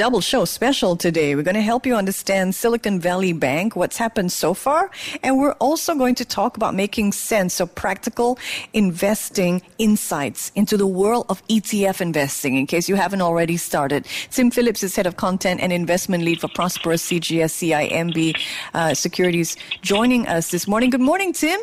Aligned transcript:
double 0.00 0.22
show 0.22 0.46
special 0.46 0.96
today. 0.96 1.34
We're 1.34 1.42
going 1.42 1.56
to 1.56 1.60
help 1.60 1.84
you 1.84 1.94
understand 1.94 2.54
Silicon 2.54 3.00
Valley 3.00 3.34
Bank, 3.34 3.76
what's 3.76 3.98
happened 3.98 4.32
so 4.32 4.54
far, 4.54 4.90
and 5.22 5.38
we're 5.38 5.58
also 5.60 5.94
going 5.94 6.14
to 6.14 6.24
talk 6.24 6.56
about 6.56 6.74
making 6.74 7.12
sense 7.12 7.60
of 7.60 7.74
practical 7.74 8.38
investing 8.72 9.60
insights 9.76 10.52
into 10.54 10.78
the 10.78 10.86
world 10.86 11.26
of 11.28 11.46
ETF 11.48 12.00
investing, 12.00 12.56
in 12.56 12.66
case 12.66 12.88
you 12.88 12.94
haven't 12.94 13.20
already 13.20 13.58
started. 13.58 14.06
Tim 14.30 14.50
Phillips 14.50 14.82
is 14.82 14.96
head 14.96 15.06
of 15.06 15.18
content 15.18 15.60
and 15.60 15.70
investment 15.70 16.24
lead 16.24 16.40
for 16.40 16.48
Prosperous 16.48 17.06
CGS 17.06 17.52
CIMB 17.60 18.40
uh, 18.72 18.94
Securities, 18.94 19.58
joining 19.82 20.26
us 20.26 20.50
this 20.50 20.66
morning. 20.66 20.88
Good 20.88 21.02
morning, 21.02 21.34
Tim. 21.34 21.60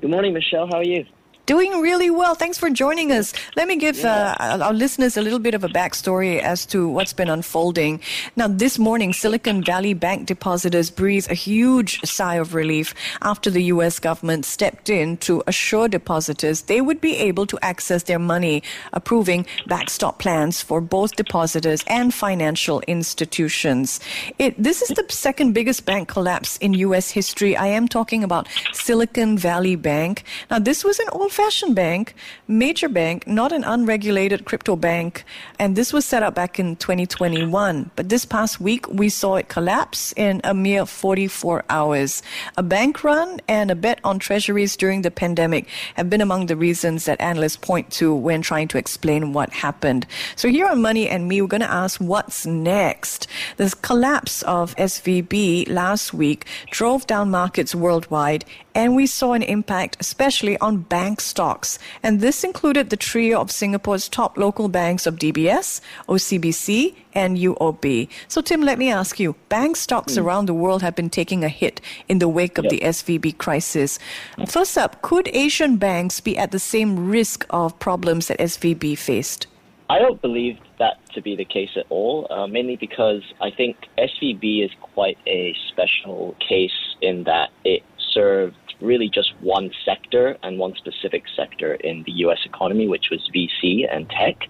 Good 0.00 0.10
morning, 0.10 0.32
Michelle. 0.32 0.66
How 0.66 0.78
are 0.78 0.82
you? 0.84 1.06
Doing 1.46 1.80
really 1.80 2.08
well. 2.08 2.36
Thanks 2.36 2.56
for 2.56 2.70
joining 2.70 3.10
us. 3.10 3.34
Let 3.56 3.66
me 3.66 3.74
give 3.74 4.04
uh, 4.04 4.36
our 4.38 4.72
listeners 4.72 5.16
a 5.16 5.22
little 5.22 5.40
bit 5.40 5.54
of 5.54 5.64
a 5.64 5.68
backstory 5.68 6.38
as 6.38 6.64
to 6.66 6.88
what's 6.88 7.12
been 7.12 7.28
unfolding. 7.28 8.00
Now, 8.36 8.46
this 8.46 8.78
morning, 8.78 9.12
Silicon 9.12 9.64
Valley 9.64 9.92
Bank 9.92 10.26
depositors 10.26 10.88
breathed 10.88 11.32
a 11.32 11.34
huge 11.34 12.00
sigh 12.02 12.36
of 12.36 12.54
relief 12.54 12.94
after 13.22 13.50
the 13.50 13.64
U.S. 13.74 13.98
government 13.98 14.44
stepped 14.44 14.88
in 14.88 15.16
to 15.18 15.42
assure 15.48 15.88
depositors 15.88 16.62
they 16.62 16.80
would 16.80 17.00
be 17.00 17.16
able 17.16 17.46
to 17.46 17.58
access 17.60 18.04
their 18.04 18.20
money, 18.20 18.62
approving 18.92 19.44
backstop 19.66 20.20
plans 20.20 20.62
for 20.62 20.80
both 20.80 21.16
depositors 21.16 21.82
and 21.88 22.14
financial 22.14 22.82
institutions. 22.82 23.98
It, 24.38 24.54
this 24.62 24.80
is 24.80 24.90
the 24.90 25.04
second 25.08 25.54
biggest 25.54 25.86
bank 25.86 26.06
collapse 26.06 26.56
in 26.58 26.74
U.S. 26.74 27.10
history. 27.10 27.56
I 27.56 27.66
am 27.66 27.88
talking 27.88 28.22
about 28.22 28.46
Silicon 28.72 29.36
Valley 29.36 29.74
Bank. 29.74 30.22
Now, 30.48 30.60
this 30.60 30.84
was 30.84 31.00
an 31.00 31.08
old 31.10 31.31
old-fashioned 31.32 31.74
bank, 31.74 32.14
major 32.46 32.90
bank, 32.90 33.26
not 33.26 33.52
an 33.52 33.64
unregulated 33.64 34.44
crypto 34.44 34.76
bank, 34.76 35.24
and 35.58 35.76
this 35.76 35.90
was 35.90 36.04
set 36.04 36.22
up 36.22 36.34
back 36.34 36.58
in 36.58 36.76
2021. 36.76 37.90
But 37.96 38.10
this 38.10 38.26
past 38.26 38.60
week, 38.60 38.86
we 38.88 39.08
saw 39.08 39.36
it 39.36 39.48
collapse 39.48 40.12
in 40.14 40.42
a 40.44 40.52
mere 40.52 40.84
44 40.84 41.64
hours. 41.70 42.22
A 42.58 42.62
bank 42.62 43.02
run 43.02 43.40
and 43.48 43.70
a 43.70 43.74
bet 43.74 43.98
on 44.04 44.18
treasuries 44.18 44.76
during 44.76 45.00
the 45.00 45.10
pandemic 45.10 45.68
have 45.94 46.10
been 46.10 46.20
among 46.20 46.46
the 46.46 46.56
reasons 46.56 47.06
that 47.06 47.18
analysts 47.18 47.56
point 47.56 47.90
to 47.92 48.14
when 48.14 48.42
trying 48.42 48.68
to 48.68 48.76
explain 48.76 49.32
what 49.32 49.54
happened. 49.54 50.06
So 50.36 50.48
here 50.48 50.66
on 50.66 50.82
Money 50.82 51.08
and 51.08 51.28
Me, 51.28 51.40
we're 51.40 51.48
going 51.48 51.62
to 51.62 51.70
ask 51.72 51.98
what's 51.98 52.44
next. 52.44 53.26
This 53.56 53.72
collapse 53.72 54.42
of 54.42 54.76
SVB 54.76 55.70
last 55.70 56.12
week 56.12 56.44
drove 56.70 57.06
down 57.06 57.30
markets 57.30 57.74
worldwide 57.74 58.44
and 58.74 58.96
we 58.96 59.06
saw 59.06 59.32
an 59.32 59.42
impact 59.42 59.96
especially 60.00 60.58
on 60.58 60.78
bank 60.78 61.20
stocks. 61.20 61.78
And 62.02 62.20
this 62.20 62.44
included 62.44 62.90
the 62.90 62.96
trio 62.96 63.40
of 63.40 63.50
Singapore's 63.50 64.08
top 64.08 64.36
local 64.36 64.68
banks 64.68 65.06
of 65.06 65.16
DBS, 65.16 65.80
OCBC, 66.08 66.94
and 67.14 67.36
UOB. 67.36 68.08
So, 68.28 68.40
Tim, 68.40 68.62
let 68.62 68.78
me 68.78 68.90
ask 68.90 69.20
you 69.20 69.36
bank 69.48 69.76
stocks 69.76 70.14
mm. 70.14 70.22
around 70.22 70.46
the 70.46 70.54
world 70.54 70.82
have 70.82 70.94
been 70.94 71.10
taking 71.10 71.44
a 71.44 71.48
hit 71.48 71.80
in 72.08 72.18
the 72.18 72.28
wake 72.28 72.58
of 72.58 72.64
yep. 72.64 72.70
the 72.70 72.80
SVB 72.80 73.38
crisis. 73.38 73.98
First 74.46 74.78
up, 74.78 75.02
could 75.02 75.28
Asian 75.32 75.76
banks 75.76 76.20
be 76.20 76.38
at 76.38 76.50
the 76.50 76.58
same 76.58 77.08
risk 77.08 77.46
of 77.50 77.78
problems 77.78 78.28
that 78.28 78.38
SVB 78.38 78.96
faced? 78.96 79.46
I 79.90 79.98
don't 79.98 80.22
believe 80.22 80.58
that 80.78 80.96
to 81.12 81.20
be 81.20 81.36
the 81.36 81.44
case 81.44 81.70
at 81.76 81.84
all, 81.90 82.26
uh, 82.30 82.46
mainly 82.46 82.76
because 82.76 83.22
I 83.42 83.50
think 83.50 83.76
SVB 83.98 84.64
is 84.64 84.70
quite 84.80 85.18
a 85.26 85.54
special 85.68 86.34
case 86.48 86.96
in 87.02 87.24
that 87.24 87.50
it 87.64 87.82
served 88.12 88.56
really 88.82 89.08
just 89.08 89.32
one 89.40 89.70
sector 89.84 90.36
and 90.42 90.58
one 90.58 90.74
specific 90.76 91.24
sector 91.36 91.74
in 91.74 92.02
the 92.04 92.12
U.S. 92.26 92.38
economy, 92.44 92.88
which 92.88 93.06
was 93.10 93.20
VC 93.34 93.86
and 93.90 94.08
tech. 94.10 94.48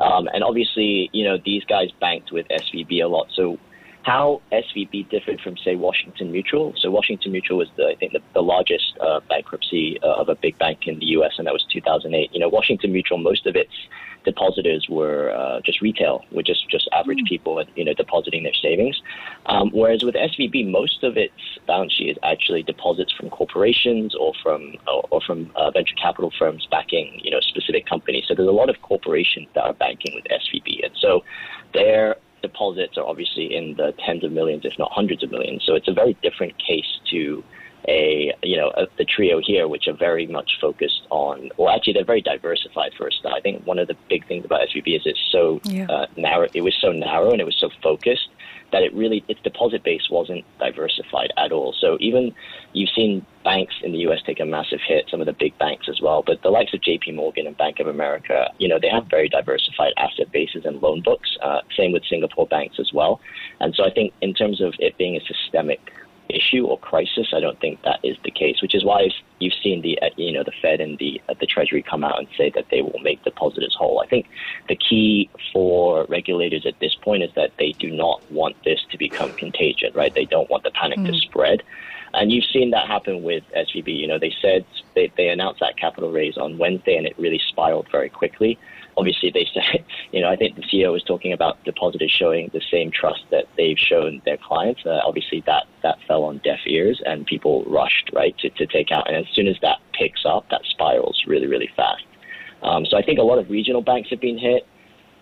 Um, 0.00 0.28
and 0.32 0.44
obviously, 0.44 1.08
you 1.12 1.24
know, 1.24 1.38
these 1.44 1.64
guys 1.64 1.88
banked 2.00 2.32
with 2.32 2.46
SVB 2.48 3.02
a 3.02 3.06
lot. 3.06 3.28
So 3.34 3.58
how 4.06 4.40
SVB 4.52 5.10
differed 5.10 5.40
from, 5.40 5.56
say, 5.56 5.74
Washington 5.74 6.30
Mutual. 6.30 6.72
So 6.78 6.92
Washington 6.92 7.32
Mutual 7.32 7.58
was, 7.58 7.68
the, 7.76 7.88
I 7.88 7.96
think, 7.96 8.12
the, 8.12 8.20
the 8.34 8.40
largest 8.40 8.96
uh, 9.00 9.18
bankruptcy 9.28 9.98
uh, 10.00 10.20
of 10.20 10.28
a 10.28 10.36
big 10.36 10.56
bank 10.58 10.86
in 10.86 11.00
the 11.00 11.06
U.S., 11.06 11.32
and 11.38 11.46
that 11.48 11.52
was 11.52 11.66
2008. 11.72 12.30
You 12.32 12.38
know, 12.38 12.48
Washington 12.48 12.92
Mutual, 12.92 13.18
most 13.18 13.46
of 13.46 13.56
its 13.56 13.72
depositors 14.24 14.86
were 14.88 15.34
uh, 15.36 15.60
just 15.64 15.80
retail, 15.80 16.24
were 16.30 16.44
just 16.44 16.68
just 16.70 16.88
average 16.92 17.18
mm. 17.18 17.26
people, 17.26 17.60
you 17.74 17.84
know, 17.84 17.94
depositing 17.94 18.44
their 18.44 18.54
savings. 18.54 19.00
Um, 19.46 19.70
whereas 19.72 20.04
with 20.04 20.14
SVB, 20.14 20.70
most 20.70 21.02
of 21.02 21.16
its 21.16 21.34
balance 21.66 21.92
sheet 21.92 22.10
is 22.10 22.16
actually 22.22 22.62
deposits 22.62 23.12
from 23.12 23.28
corporations 23.30 24.14
or 24.14 24.34
from 24.40 24.74
or, 24.86 25.02
or 25.10 25.20
from 25.20 25.50
uh, 25.56 25.72
venture 25.72 25.96
capital 26.00 26.32
firms 26.38 26.68
backing, 26.70 27.18
you 27.24 27.30
know, 27.32 27.40
specific 27.40 27.86
companies. 27.86 28.24
So 28.28 28.36
there's 28.36 28.48
a 28.48 28.52
lot 28.52 28.70
of 28.70 28.76
corporations 28.82 29.48
that 29.56 29.64
are 29.64 29.74
banking 29.74 30.14
with 30.14 30.24
SVB, 30.26 30.84
and 30.84 30.92
so 30.96 31.24
their 31.74 32.16
deposits 32.42 32.96
are 32.96 33.06
obviously 33.06 33.54
in 33.54 33.74
the 33.76 33.92
tens 34.04 34.24
of 34.24 34.32
millions, 34.32 34.64
if 34.64 34.78
not 34.78 34.90
hundreds 34.92 35.22
of 35.22 35.30
millions. 35.30 35.62
So 35.66 35.74
it's 35.74 35.88
a 35.88 35.92
very 35.92 36.16
different 36.22 36.54
case 36.58 37.00
to 37.10 37.42
a 37.88 38.32
you 38.42 38.56
know 38.56 38.72
a, 38.76 38.86
the 38.98 39.04
trio 39.04 39.40
here, 39.40 39.68
which 39.68 39.86
are 39.86 39.96
very 39.96 40.26
much 40.26 40.58
focused 40.60 41.06
on. 41.10 41.50
Well, 41.56 41.74
actually, 41.74 41.94
they're 41.94 42.04
very 42.04 42.22
diversified. 42.22 42.92
First, 42.98 43.24
I 43.24 43.40
think 43.40 43.66
one 43.66 43.78
of 43.78 43.88
the 43.88 43.96
big 44.08 44.26
things 44.26 44.44
about 44.44 44.60
SVB 44.68 44.96
is 44.96 45.02
it's 45.04 45.20
so 45.30 45.60
yeah. 45.64 45.86
uh, 45.86 46.06
narrow. 46.16 46.48
It 46.52 46.62
was 46.62 46.74
so 46.80 46.92
narrow 46.92 47.30
and 47.30 47.40
it 47.40 47.44
was 47.44 47.56
so 47.58 47.70
focused 47.82 48.28
that 48.72 48.82
it 48.82 48.92
really 48.94 49.24
its 49.28 49.40
deposit 49.42 49.84
base 49.84 50.08
wasn't 50.10 50.44
diversified 50.58 51.32
at 51.36 51.52
all. 51.52 51.74
So 51.80 51.96
even 52.00 52.34
you've 52.72 52.90
seen 52.90 53.24
banks 53.56 53.74
in 53.82 53.92
the 53.92 53.98
U.S. 53.98 54.20
take 54.26 54.40
a 54.40 54.44
massive 54.44 54.80
hit, 54.86 55.06
some 55.10 55.20
of 55.20 55.26
the 55.26 55.32
big 55.32 55.56
banks 55.58 55.88
as 55.88 56.00
well. 56.00 56.22
But 56.26 56.42
the 56.42 56.50
likes 56.50 56.74
of 56.74 56.82
J.P. 56.82 57.12
Morgan 57.12 57.46
and 57.46 57.56
Bank 57.56 57.80
of 57.80 57.86
America, 57.86 58.52
you 58.58 58.68
know, 58.68 58.78
they 58.80 58.88
have 58.88 59.06
very 59.06 59.28
diversified 59.28 59.92
asset 59.96 60.30
bases 60.30 60.64
and 60.64 60.82
loan 60.82 61.02
books. 61.02 61.36
Uh, 61.42 61.60
same 61.76 61.92
with 61.92 62.04
Singapore 62.04 62.46
banks 62.46 62.76
as 62.78 62.92
well. 62.92 63.20
And 63.60 63.74
so 63.74 63.84
I 63.84 63.90
think 63.90 64.12
in 64.20 64.34
terms 64.34 64.60
of 64.60 64.74
it 64.78 64.98
being 64.98 65.16
a 65.16 65.20
systemic 65.20 65.80
issue 66.28 66.66
or 66.66 66.78
crisis. 66.78 67.28
I 67.32 67.40
don't 67.40 67.58
think 67.60 67.82
that 67.82 68.00
is 68.02 68.16
the 68.24 68.30
case, 68.30 68.60
which 68.60 68.74
is 68.74 68.84
why 68.84 69.08
you've 69.38 69.54
seen 69.62 69.82
the 69.82 69.96
uh, 70.02 70.10
you 70.16 70.32
know 70.32 70.42
the 70.42 70.52
Fed 70.60 70.80
and 70.80 70.98
the 70.98 71.20
uh, 71.28 71.34
the 71.38 71.46
Treasury 71.46 71.82
come 71.82 72.02
out 72.02 72.18
and 72.18 72.26
say 72.36 72.50
that 72.56 72.66
they 72.70 72.82
will 72.82 72.98
make 73.00 73.22
depositors 73.22 73.76
whole. 73.78 74.00
I 74.00 74.06
think 74.08 74.26
the 74.68 74.76
key 74.76 75.30
for 75.52 76.04
regulators 76.08 76.66
at 76.66 76.78
this 76.80 76.96
point 76.96 77.22
is 77.22 77.30
that 77.36 77.52
they 77.58 77.72
do 77.72 77.90
not 77.90 78.20
want 78.30 78.56
this 78.64 78.80
to 78.90 78.98
become 78.98 79.32
contagion, 79.34 79.92
right? 79.94 80.12
They 80.12 80.24
don't 80.24 80.50
want 80.50 80.64
the 80.64 80.72
panic 80.72 80.98
mm. 80.98 81.06
to 81.06 81.18
spread. 81.18 81.62
And 82.14 82.32
you've 82.32 82.44
seen 82.44 82.70
that 82.70 82.86
happen 82.86 83.22
with 83.22 83.44
SVB. 83.56 83.96
You 83.98 84.06
know, 84.06 84.18
they 84.18 84.34
said 84.40 84.64
they, 84.94 85.12
they 85.16 85.28
announced 85.28 85.60
that 85.60 85.76
capital 85.76 86.10
raise 86.10 86.36
on 86.36 86.58
Wednesday, 86.58 86.96
and 86.96 87.06
it 87.06 87.18
really 87.18 87.40
spiraled 87.50 87.88
very 87.90 88.08
quickly 88.08 88.58
obviously 88.96 89.30
they 89.30 89.46
said, 89.54 89.84
you 90.12 90.20
know, 90.20 90.30
I 90.30 90.36
think 90.36 90.56
the 90.56 90.62
CEO 90.62 90.92
was 90.92 91.02
talking 91.02 91.32
about 91.32 91.62
depositors 91.64 92.10
showing 92.10 92.50
the 92.52 92.62
same 92.70 92.90
trust 92.90 93.24
that 93.30 93.44
they've 93.56 93.78
shown 93.78 94.22
their 94.24 94.36
clients. 94.36 94.84
Uh, 94.84 95.00
obviously 95.04 95.42
that, 95.46 95.64
that 95.82 95.98
fell 96.06 96.24
on 96.24 96.38
deaf 96.38 96.60
ears 96.66 97.00
and 97.04 97.26
people 97.26 97.64
rushed, 97.64 98.10
right, 98.12 98.36
to, 98.38 98.50
to 98.50 98.66
take 98.66 98.90
out. 98.90 99.08
And 99.08 99.16
as 99.16 99.26
soon 99.34 99.46
as 99.46 99.56
that 99.62 99.78
picks 99.92 100.24
up, 100.24 100.48
that 100.50 100.62
spirals 100.64 101.22
really, 101.26 101.46
really 101.46 101.70
fast. 101.76 102.04
Um, 102.62 102.86
so 102.86 102.96
I 102.96 103.02
think 103.02 103.18
a 103.18 103.22
lot 103.22 103.38
of 103.38 103.50
regional 103.50 103.82
banks 103.82 104.10
have 104.10 104.20
been 104.20 104.38
hit. 104.38 104.66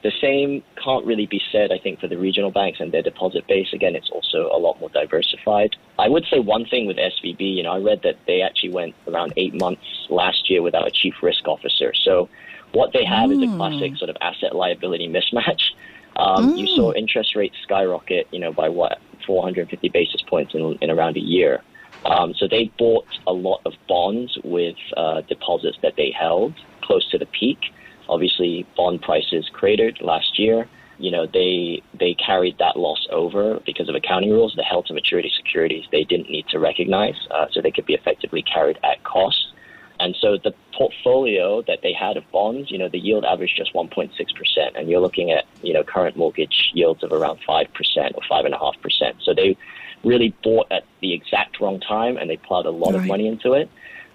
The 0.05 0.13
same 0.21 0.63
can't 0.77 1.05
really 1.07 1.25
be 1.25 1.41
said, 1.51 1.73
I 1.73 1.79
think, 1.79 1.99
for 1.99 2.09
the 2.09 2.19
regional 2.19 2.51
banks 2.51 2.79
and 2.79 2.93
their 2.93 3.03
deposit 3.03 3.47
base. 3.47 3.73
Again, 3.73 3.97
it's 3.97 4.11
also 4.11 4.51
a 4.53 4.59
lot 4.59 4.79
more 4.79 4.91
diversified. 4.91 5.77
I 5.99 6.11
would 6.11 6.27
say 6.31 6.41
one 6.41 6.67
thing 6.67 6.87
with 6.87 6.99
SVB, 6.99 7.41
you 7.41 7.63
know, 7.63 7.73
I 7.73 7.79
read 7.79 8.03
that 8.03 8.17
they 8.27 8.43
actually 8.43 8.73
went 8.73 8.95
around 9.09 9.33
eight 9.39 9.55
months 9.55 9.83
last 10.11 10.51
year 10.51 10.61
without 10.61 10.87
a 10.87 10.91
chief 10.91 11.15
risk 11.23 11.49
officer. 11.49 11.95
So 11.95 12.29
what 12.73 12.93
they 12.93 13.03
have 13.03 13.31
mm. 13.31 13.37
is 13.37 13.49
a 13.49 13.51
hmm. 13.51 13.57
classic 13.57 13.97
sort 13.97 14.11
of 14.11 14.19
asset 14.21 14.55
liability 14.55 15.09
mismatch. 15.09 15.71
Um, 16.17 16.53
mm. 16.53 16.59
You 16.59 16.67
saw 16.77 16.93
hmm. 16.93 16.99
interest 16.99 17.35
rates 17.35 17.57
skyrocket, 17.63 18.29
you 18.31 18.41
know, 18.41 18.53
by 18.53 18.69
what 18.69 18.99
450 19.27 19.89
basis 19.89 20.21
points 20.21 20.55
in, 20.55 20.79
in 20.83 20.91
around 20.91 21.17
a 21.17 21.21
year. 21.21 21.63
Um, 22.05 22.35
so 22.35 22.47
they 22.47 22.71
bought 22.79 23.07
a 23.27 23.33
lot 23.33 23.63
of 23.65 23.73
bonds 23.89 24.37
with 24.45 24.77
uh, 24.99 25.23
deposits 25.23 25.79
that 25.81 25.95
they 25.97 26.11
held 26.11 26.53
close 26.83 27.09
to 27.11 27.17
the 27.17 27.27
peak. 27.27 27.73
Obviously, 28.09 28.67
bond 28.77 29.03
prices 29.03 29.49
cratered 29.53 30.01
last 30.01 30.39
year. 30.39 30.69
You 30.99 31.11
know, 31.11 31.27
they 31.27 31.83
they 31.99 32.15
carried 32.15 32.59
that 32.59 32.77
loss 32.77 33.07
over 33.11 33.61
because 33.67 33.89
of 33.89 33.95
accounting 33.95 34.31
rules. 34.31 34.55
The 34.55 34.63
held 34.63 34.87
to 34.87 34.95
maturity 34.95 35.33
securities 35.37 35.85
they 35.91 36.05
didn't 36.05 36.31
need 36.31 36.47
to 36.49 36.59
recognize, 36.59 37.17
uh, 37.31 37.47
so 37.53 37.61
they 37.61 37.73
could 37.73 37.87
be 37.87 37.95
effectively 37.95 38.43
carried 38.43 38.79
at 38.85 39.03
cost. 39.03 39.49
And 40.01 40.17
so 40.21 40.37
the 40.37 40.53
portfolio 40.73 41.63
that 41.63 41.81
they 41.83 41.93
had 41.93 42.17
of 42.17 42.25
bonds, 42.33 42.71
you 42.71 42.79
know, 42.79 42.89
the 42.89 42.99
yield 42.99 43.25
averaged 43.25 43.57
just 43.57 43.73
1.6%. 43.75 44.11
And 44.75 44.89
you're 44.89 45.01
looking 45.01 45.31
at, 45.31 45.45
you 45.63 45.73
know, 45.73 45.85
current 45.85 46.17
mortgage 46.17 46.71
yields 46.75 47.03
of 47.05 47.13
around 47.13 47.39
5% 47.49 47.69
or 48.15 48.23
5.5%. 48.31 49.15
So 49.23 49.35
they 49.35 49.57
really 50.03 50.35
bought 50.43 50.71
at 50.71 50.85
the 51.01 51.13
exact 51.13 51.61
wrong 51.61 51.81
time 51.81 52.17
and 52.17 52.29
they 52.29 52.37
plowed 52.37 52.67
a 52.67 52.71
lot 52.71 52.93
right. 52.93 53.01
of 53.01 53.07
money 53.07 53.29
into 53.29 53.53
it. 53.53 53.71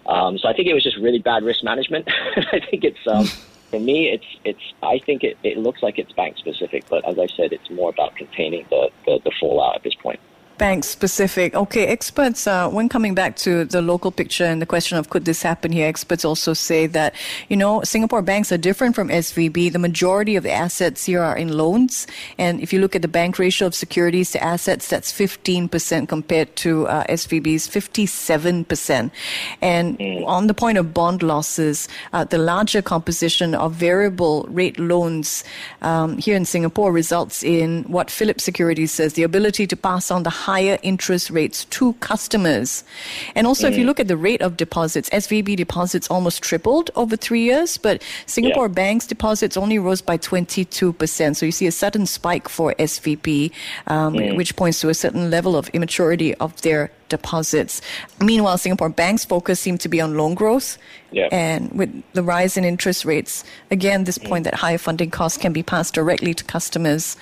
Um, 0.05 0.37
so 0.37 0.47
I 0.47 0.53
think 0.53 0.67
it 0.67 0.73
was 0.73 0.83
just 0.83 0.97
really 0.97 1.19
bad 1.19 1.43
risk 1.43 1.63
management. 1.63 2.07
I 2.35 2.59
think 2.69 2.83
it's, 2.83 3.07
um, 3.07 3.25
for 3.71 3.79
me, 3.79 4.09
it's 4.09 4.25
it's. 4.43 4.73
I 4.81 4.99
think 5.05 5.23
it, 5.23 5.37
it 5.43 5.57
looks 5.57 5.81
like 5.83 5.97
it's 5.97 6.11
bank 6.13 6.37
specific, 6.37 6.85
but 6.89 7.07
as 7.07 7.17
I 7.19 7.27
said, 7.35 7.53
it's 7.53 7.69
more 7.69 7.89
about 7.89 8.15
containing 8.15 8.65
the, 8.69 8.89
the, 9.05 9.19
the 9.23 9.31
fallout 9.39 9.75
at 9.75 9.83
this 9.83 9.95
point 10.01 10.19
bank 10.59 10.83
specific. 10.83 11.55
Okay, 11.55 11.87
experts, 11.87 12.45
uh, 12.45 12.69
when 12.69 12.89
coming 12.89 13.15
back 13.15 13.35
to 13.37 13.65
the 13.65 13.81
local 13.81 14.11
picture 14.11 14.43
and 14.43 14.61
the 14.61 14.65
question 14.65 14.97
of 14.97 15.09
could 15.09 15.25
this 15.25 15.41
happen 15.41 15.71
here, 15.71 15.87
experts 15.87 16.25
also 16.25 16.53
say 16.53 16.85
that, 16.85 17.15
you 17.47 17.57
know, 17.57 17.81
Singapore 17.83 18.21
banks 18.21 18.51
are 18.51 18.57
different 18.57 18.93
from 18.93 19.07
SVB. 19.07 19.71
The 19.71 19.79
majority 19.79 20.35
of 20.35 20.43
the 20.43 20.51
assets 20.51 21.05
here 21.05 21.23
are 21.23 21.37
in 21.37 21.57
loans. 21.57 22.05
And 22.37 22.61
if 22.61 22.73
you 22.73 22.79
look 22.79 22.95
at 22.95 23.01
the 23.01 23.07
bank 23.07 23.39
ratio 23.39 23.67
of 23.67 23.73
securities 23.73 24.31
to 24.31 24.43
assets, 24.43 24.89
that's 24.89 25.11
15% 25.11 26.07
compared 26.07 26.55
to 26.57 26.87
uh, 26.87 27.05
SVB's 27.05 27.67
57%. 27.67 29.11
And 29.61 29.97
mm. 29.97 30.27
on 30.27 30.47
the 30.47 30.53
point 30.53 30.77
of 30.77 30.93
bond 30.93 31.23
losses, 31.23 31.87
uh, 32.11 32.25
the 32.25 32.37
larger 32.37 32.81
composition 32.81 33.55
of 33.55 33.73
variable 33.73 34.45
rate 34.49 34.77
loans 34.77 35.45
um, 35.81 36.17
here 36.17 36.35
in 36.35 36.43
Singapore 36.43 36.91
results 36.91 37.43
in 37.43 37.83
what 37.83 38.11
Philip 38.11 38.41
Securities 38.41 38.91
says 38.91 39.13
the 39.13 39.23
ability 39.23 39.65
to 39.65 39.77
pass 39.77 40.11
on 40.11 40.23
the 40.23 40.29
higher 40.49 40.79
interest 40.81 41.29
rates 41.29 41.65
to 41.65 41.93
customers. 42.09 42.83
And 43.35 43.45
also, 43.45 43.67
mm. 43.67 43.71
if 43.71 43.77
you 43.77 43.83
mm. 43.83 43.87
look 43.89 43.99
at 43.99 44.07
the 44.07 44.17
rate 44.17 44.41
of 44.41 44.57
deposits, 44.57 45.07
SVB 45.11 45.55
deposits 45.55 46.09
almost 46.09 46.41
tripled 46.41 46.89
over 46.95 47.15
three 47.15 47.43
years, 47.43 47.77
but 47.77 48.01
Singapore 48.25 48.65
yeah. 48.65 48.79
Bank's 48.81 49.05
deposits 49.05 49.55
only 49.57 49.77
rose 49.77 50.01
by 50.01 50.17
22%. 50.17 51.35
So 51.35 51.45
you 51.45 51.51
see 51.51 51.67
a 51.67 51.71
sudden 51.71 52.07
spike 52.07 52.49
for 52.49 52.73
SVB, 52.79 53.51
um, 53.85 54.15
mm. 54.15 54.35
which 54.35 54.55
points 54.55 54.81
to 54.81 54.89
a 54.89 54.95
certain 54.95 55.29
level 55.29 55.55
of 55.55 55.69
immaturity 55.69 56.33
of 56.35 56.59
their 56.61 56.91
deposits. 57.09 57.81
Meanwhile, 58.19 58.57
Singapore 58.57 58.89
Bank's 58.89 59.25
focus 59.25 59.59
seemed 59.59 59.81
to 59.81 59.89
be 59.89 59.99
on 60.01 60.15
loan 60.17 60.33
growth. 60.35 60.77
Yeah. 61.11 61.27
And 61.31 61.71
with 61.73 61.91
the 62.13 62.23
rise 62.23 62.55
in 62.55 62.63
interest 62.63 63.03
rates, 63.03 63.43
again, 63.71 64.03
this 64.03 64.17
point 64.17 64.43
mm. 64.43 64.45
that 64.45 64.55
higher 64.55 64.77
funding 64.77 65.09
costs 65.09 65.37
can 65.37 65.53
be 65.53 65.63
passed 65.63 65.93
directly 65.93 66.33
to 66.33 66.43
customers 66.43 67.17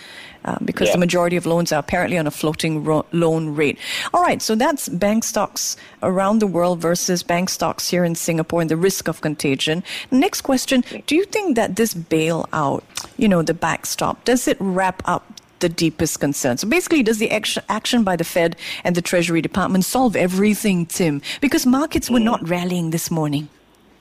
um, 0.45 0.61
because 0.65 0.87
yeah. 0.87 0.93
the 0.93 0.99
majority 0.99 1.35
of 1.35 1.45
loans 1.45 1.71
are 1.71 1.79
apparently 1.79 2.17
on 2.17 2.27
a 2.27 2.31
floating 2.31 2.83
ro- 2.83 3.05
loan 3.11 3.55
rate. 3.55 3.77
All 4.13 4.21
right, 4.21 4.41
so 4.41 4.55
that's 4.55 4.89
bank 4.89 5.23
stocks 5.23 5.77
around 6.03 6.39
the 6.39 6.47
world 6.47 6.79
versus 6.79 7.23
bank 7.23 7.49
stocks 7.49 7.89
here 7.89 8.03
in 8.03 8.15
Singapore 8.15 8.61
and 8.61 8.69
the 8.69 8.77
risk 8.77 9.07
of 9.07 9.21
contagion. 9.21 9.83
Next 10.11 10.41
question 10.41 10.83
Do 11.05 11.15
you 11.15 11.25
think 11.25 11.55
that 11.55 11.75
this 11.75 11.93
bailout, 11.93 12.83
you 13.17 13.27
know, 13.27 13.41
the 13.41 13.53
backstop, 13.53 14.23
does 14.25 14.47
it 14.47 14.57
wrap 14.59 15.01
up 15.05 15.25
the 15.59 15.69
deepest 15.69 16.19
concern. 16.19 16.57
So 16.57 16.67
basically, 16.67 17.03
does 17.03 17.17
the 17.17 17.31
action, 17.31 17.63
action 17.69 18.03
by 18.03 18.15
the 18.15 18.23
Fed 18.23 18.55
and 18.83 18.95
the 18.95 19.01
Treasury 19.01 19.41
Department 19.41 19.85
solve 19.85 20.15
everything, 20.15 20.85
Tim? 20.85 21.21
Because 21.41 21.65
markets 21.65 22.09
were 22.09 22.19
mm. 22.19 22.25
not 22.25 22.47
rallying 22.47 22.91
this 22.91 23.09
morning. 23.09 23.49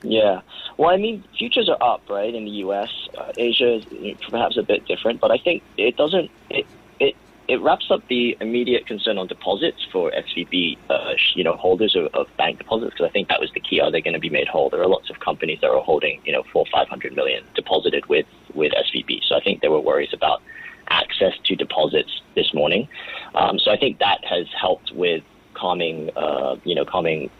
Yeah. 0.03 0.41
Well, 0.77 0.89
I 0.91 0.97
mean, 0.97 1.23
futures 1.37 1.69
are 1.69 1.81
up, 1.81 2.03
right, 2.07 2.33
in 2.33 2.45
the 2.45 2.51
U.S. 2.51 2.89
Uh, 3.17 3.31
Asia 3.35 3.79
is 3.89 4.17
perhaps 4.29 4.57
a 4.57 4.63
bit 4.63 4.85
different, 4.85 5.19
but 5.19 5.31
I 5.31 5.37
think 5.37 5.63
it 5.75 5.97
doesn't. 5.97 6.29
It 6.51 6.67
it 6.99 7.15
it 7.47 7.61
wraps 7.61 7.89
up 7.89 8.07
the 8.09 8.37
immediate 8.41 8.85
concern 8.85 9.17
on 9.17 9.25
deposits 9.25 9.87
for 9.91 10.11
SVB, 10.11 10.77
uh, 10.89 11.13
you 11.33 11.43
know, 11.43 11.55
holders 11.55 11.95
of, 11.95 12.07
of 12.13 12.27
bank 12.37 12.59
deposits, 12.59 12.91
because 12.93 13.07
I 13.09 13.11
think 13.11 13.29
that 13.29 13.39
was 13.39 13.49
the 13.53 13.59
key. 13.59 13.79
Are 13.79 13.89
they 13.89 14.01
going 14.01 14.13
to 14.13 14.19
be 14.19 14.29
made 14.29 14.47
whole? 14.47 14.69
There 14.69 14.81
are 14.81 14.87
lots 14.87 15.09
of 15.09 15.19
companies 15.19 15.59
that 15.61 15.71
are 15.71 15.81
holding, 15.81 16.21
you 16.25 16.31
know, 16.31 16.43
four, 16.53 16.65
five 16.71 16.87
hundred 16.87 17.15
million 17.15 17.43
deposited 17.55 18.05
with 18.05 18.27
with 18.53 18.71
SVB. 18.73 19.21
So 19.27 19.35
I 19.35 19.41
think 19.41 19.61
there 19.61 19.71
were 19.71 19.81
worries 19.81 20.13
about 20.13 20.43
access 20.89 21.33
to 21.45 21.55
deposits 21.55 22.21
this 22.35 22.53
morning. 22.53 22.87
Um, 23.33 23.57
so 23.57 23.71
I 23.71 23.77
think 23.77 23.97
that 23.99 24.23
has 24.25 24.45
helped 24.59 24.91
with 24.93 25.23
calming, 25.55 26.11
uh, 26.15 26.55
you 26.63 26.75
know, 26.75 26.85
calming 26.85 27.31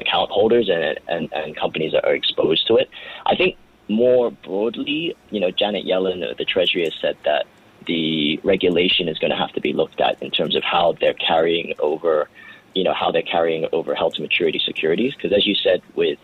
account 0.00 0.30
holders 0.30 0.68
and, 0.68 0.98
and, 1.08 1.32
and 1.32 1.56
companies 1.56 1.92
that 1.92 2.04
are 2.04 2.14
exposed 2.14 2.66
to 2.68 2.76
it. 2.76 2.88
I 3.24 3.36
think 3.36 3.56
more 3.88 4.30
broadly, 4.30 5.16
you 5.30 5.40
know, 5.40 5.50
Janet 5.50 5.84
Yellen, 5.84 6.36
the 6.36 6.44
Treasury, 6.44 6.84
has 6.84 6.94
said 7.00 7.16
that 7.24 7.46
the 7.86 8.40
regulation 8.42 9.08
is 9.08 9.18
going 9.18 9.30
to 9.30 9.36
have 9.36 9.52
to 9.52 9.60
be 9.60 9.72
looked 9.72 10.00
at 10.00 10.20
in 10.22 10.30
terms 10.30 10.56
of 10.56 10.64
how 10.64 10.96
they're 11.00 11.14
carrying 11.14 11.74
over, 11.78 12.28
you 12.74 12.82
know, 12.82 12.92
how 12.92 13.10
they're 13.10 13.22
carrying 13.22 13.66
over 13.72 13.94
held 13.94 14.14
to 14.14 14.22
maturity 14.22 14.58
securities. 14.58 15.14
Because 15.14 15.32
as 15.32 15.46
you 15.46 15.54
said, 15.54 15.82
with 15.94 16.18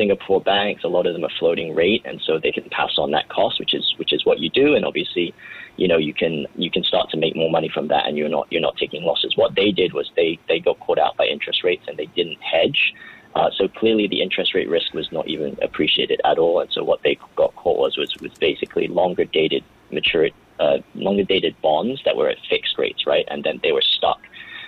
Singapore 0.00 0.40
banks, 0.40 0.82
a 0.82 0.88
lot 0.88 1.06
of 1.06 1.12
them 1.12 1.24
are 1.24 1.36
floating 1.38 1.74
rate, 1.74 2.00
and 2.06 2.22
so 2.22 2.38
they 2.38 2.52
can 2.52 2.64
pass 2.70 2.96
on 2.96 3.10
that 3.10 3.28
cost, 3.28 3.60
which 3.60 3.74
is 3.74 3.94
which 3.98 4.14
is 4.14 4.24
what 4.24 4.38
you 4.38 4.48
do. 4.48 4.74
And 4.74 4.86
obviously, 4.86 5.34
you 5.76 5.86
know, 5.86 5.98
you 5.98 6.14
can 6.14 6.46
you 6.56 6.70
can 6.70 6.82
start 6.84 7.10
to 7.10 7.18
make 7.18 7.36
more 7.36 7.50
money 7.50 7.68
from 7.68 7.88
that, 7.88 8.06
and 8.06 8.16
you're 8.16 8.30
not 8.30 8.46
you're 8.50 8.62
not 8.62 8.78
taking 8.78 9.02
losses. 9.02 9.36
What 9.36 9.56
they 9.56 9.70
did 9.72 9.92
was 9.92 10.10
they 10.16 10.38
they 10.48 10.58
got 10.58 10.80
caught 10.80 10.98
out 10.98 11.18
by 11.18 11.26
interest 11.26 11.62
rates, 11.62 11.84
and 11.86 11.98
they 11.98 12.06
didn't 12.06 12.40
hedge. 12.40 12.94
Uh, 13.34 13.50
so 13.54 13.68
clearly, 13.68 14.08
the 14.08 14.22
interest 14.22 14.54
rate 14.54 14.70
risk 14.70 14.94
was 14.94 15.12
not 15.12 15.28
even 15.28 15.58
appreciated 15.60 16.18
at 16.24 16.38
all, 16.38 16.60
and 16.60 16.72
so 16.72 16.82
what 16.82 17.02
they 17.02 17.18
got 17.36 17.54
caught 17.56 17.78
was 17.78 17.98
was, 17.98 18.16
was 18.22 18.32
basically 18.40 18.88
longer 18.88 19.26
dated 19.26 19.62
mature 19.92 20.30
uh, 20.60 20.78
longer 20.94 21.24
dated 21.24 21.54
bonds 21.60 22.00
that 22.06 22.16
were 22.16 22.30
at 22.30 22.38
fixed 22.48 22.78
rates, 22.78 23.06
right? 23.06 23.26
And 23.28 23.44
then 23.44 23.60
they 23.62 23.72
were 23.72 23.82
stuck. 23.82 24.20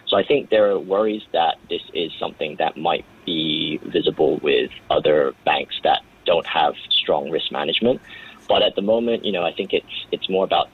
So 0.09 0.19
I 0.19 0.25
think 0.25 0.51
there 0.51 0.71
are 0.71 0.79
worries 0.79 1.23
that 1.33 1.57
this 1.71 1.81
is 1.95 2.13
something 2.21 2.57
that 2.59 2.77
might 2.77 3.07
be 3.25 3.79
visible 3.85 4.39
with 4.39 4.71
other 4.91 5.35
banks 5.45 5.75
that 5.85 6.01
don't 6.25 6.47
have 6.47 6.75
strong 6.91 7.31
risk 7.31 7.51
management. 7.51 8.01
But 8.49 8.63
at 8.63 8.75
the 8.75 8.83
moment, 8.83 9.25
you 9.25 9.33
know, 9.33 9.45
I 9.45 9.53
think 9.53 9.73
it's 9.73 10.07
it's 10.13 10.29
more 10.29 10.45
about 10.45 10.69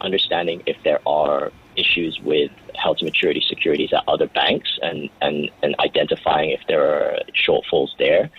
understanding 0.00 0.62
if 0.66 0.76
there 0.82 1.00
are 1.06 1.52
issues 1.76 2.18
with 2.22 2.50
held 2.74 2.98
to 2.98 3.04
maturity 3.04 3.42
securities 3.48 3.92
at 3.92 4.02
other 4.08 4.26
banks 4.28 4.78
and, 4.82 5.08
and, 5.20 5.50
and 5.62 5.74
identifying 5.78 6.50
if 6.50 6.60
there 6.68 6.82
are 6.82 7.18
shortfalls 7.34 7.90
there. 7.98 8.30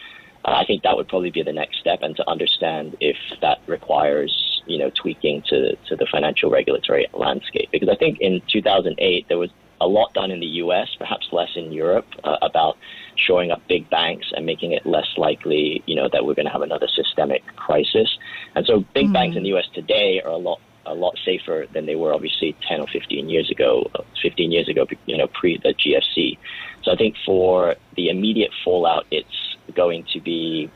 Uh, 0.46 0.51
I 0.51 0.66
think 0.66 0.84
that 0.84 0.96
would 0.96 1.07
probably 1.07 1.31
be 1.31 1.44
the 1.44 1.54
next 1.54 1.80
step, 1.80 2.00
and 2.01 2.16
to 2.16 2.30
understand 2.30 2.96
if 3.01 3.18
that 3.42 3.60
requires 3.68 4.62
you 4.68 4.78
know 4.78 4.90
tweaking 4.92 5.42
to 5.50 5.75
to 5.75 5.96
the 5.98 6.06
financial 6.06 6.50
regulatory 6.50 7.07
landscape. 7.13 7.69
Because 7.72 7.90
I 7.90 7.96
think 7.96 8.19
in 8.22 8.42
2008 8.48 9.28
there 9.28 9.38
was 9.38 9.50
a 9.81 9.88
lot 9.88 10.13
done 10.13 10.31
in 10.31 10.40
the 10.40 10.54
U.S., 10.63 10.90
perhaps 10.98 11.28
less 11.31 11.50
in 11.56 11.72
Europe, 11.72 12.07
uh, 12.24 12.38
about 12.42 12.78
shoring 13.25 13.51
up 13.51 13.62
big 13.68 13.89
banks 13.89 14.27
and 14.36 14.45
making 14.45 14.71
it 14.71 14.86
less 14.86 15.07
likely, 15.18 15.83
you 15.86 15.95
know, 15.95 16.10
that 16.12 16.25
we're 16.25 16.36
going 16.36 16.45
to 16.45 16.51
have 16.51 16.62
another 16.62 16.88
systemic 16.88 17.45
crisis. 17.56 18.18
And 18.56 18.66
so, 18.66 18.86
big 18.94 19.07
mm 19.07 19.13
banks 19.13 19.36
in 19.36 19.44
the 19.44 19.50
U.S. 19.50 19.68
today 19.74 20.21
are 20.24 20.31
a 20.31 20.38
lot 20.38 20.60
a 20.86 20.94
lot 20.94 21.18
safer 21.24 21.68
than 21.74 21.86
they 21.86 21.95
were 21.95 22.13
obviously 22.13 22.56
10 22.68 22.81
or 22.81 22.88
15 22.88 23.30
years 23.30 23.50
ago, 23.50 23.89
15 24.21 24.51
years 24.51 24.68
ago, 24.68 24.88
you 25.06 25.18
know, 25.18 25.27
pre 25.27 25.57
the 25.57 25.74
GFC. 25.74 26.38
So 26.83 26.92
I 26.92 26.95
think 26.95 27.16
for 27.25 27.75
the 27.95 28.10
immediate 28.10 28.51
fallout, 28.63 29.06
it's 29.12 29.57
going 29.75 30.06
to 30.13 30.19
be 30.19 30.69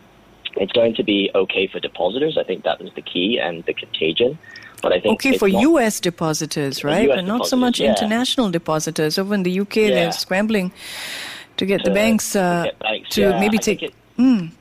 it's 0.56 0.72
going 0.72 0.94
to 0.96 1.04
be 1.04 1.32
okay 1.34 1.68
for 1.68 1.80
depositors. 1.80 2.38
I 2.38 2.44
think 2.44 2.64
that 2.64 2.80
was 2.80 2.92
the 2.94 3.02
key 3.02 3.40
and 3.40 3.64
the 3.66 3.74
contagion. 3.74 4.38
But 4.82 4.94
I 4.94 5.00
think 5.00 5.14
okay 5.14 5.38
for 5.38 5.50
not, 5.50 5.62
U.S. 5.62 6.00
depositors, 6.00 6.84
right? 6.84 7.10
US 7.10 7.16
but 7.16 7.26
not 7.26 7.48
so 7.48 7.56
much 7.56 7.80
yeah. 7.80 7.90
international 7.90 8.52
depositors. 8.52 9.18
Over 9.18 9.34
in 9.34 9.44
the 9.44 9.60
UK, 9.62 9.76
yeah. 9.78 9.90
they're 9.90 10.12
scrambling 10.12 10.72
to 11.58 11.66
get 11.66 11.84
to, 11.84 11.90
the 11.90 11.94
banks, 11.94 12.36
uh, 12.36 12.66
to, 12.66 12.76
banks, 12.80 13.10
to 13.10 13.22
yeah. 13.22 13.40
maybe 13.40 13.58
take. 13.58 13.84
It, 13.84 13.94
mm. 14.18 14.52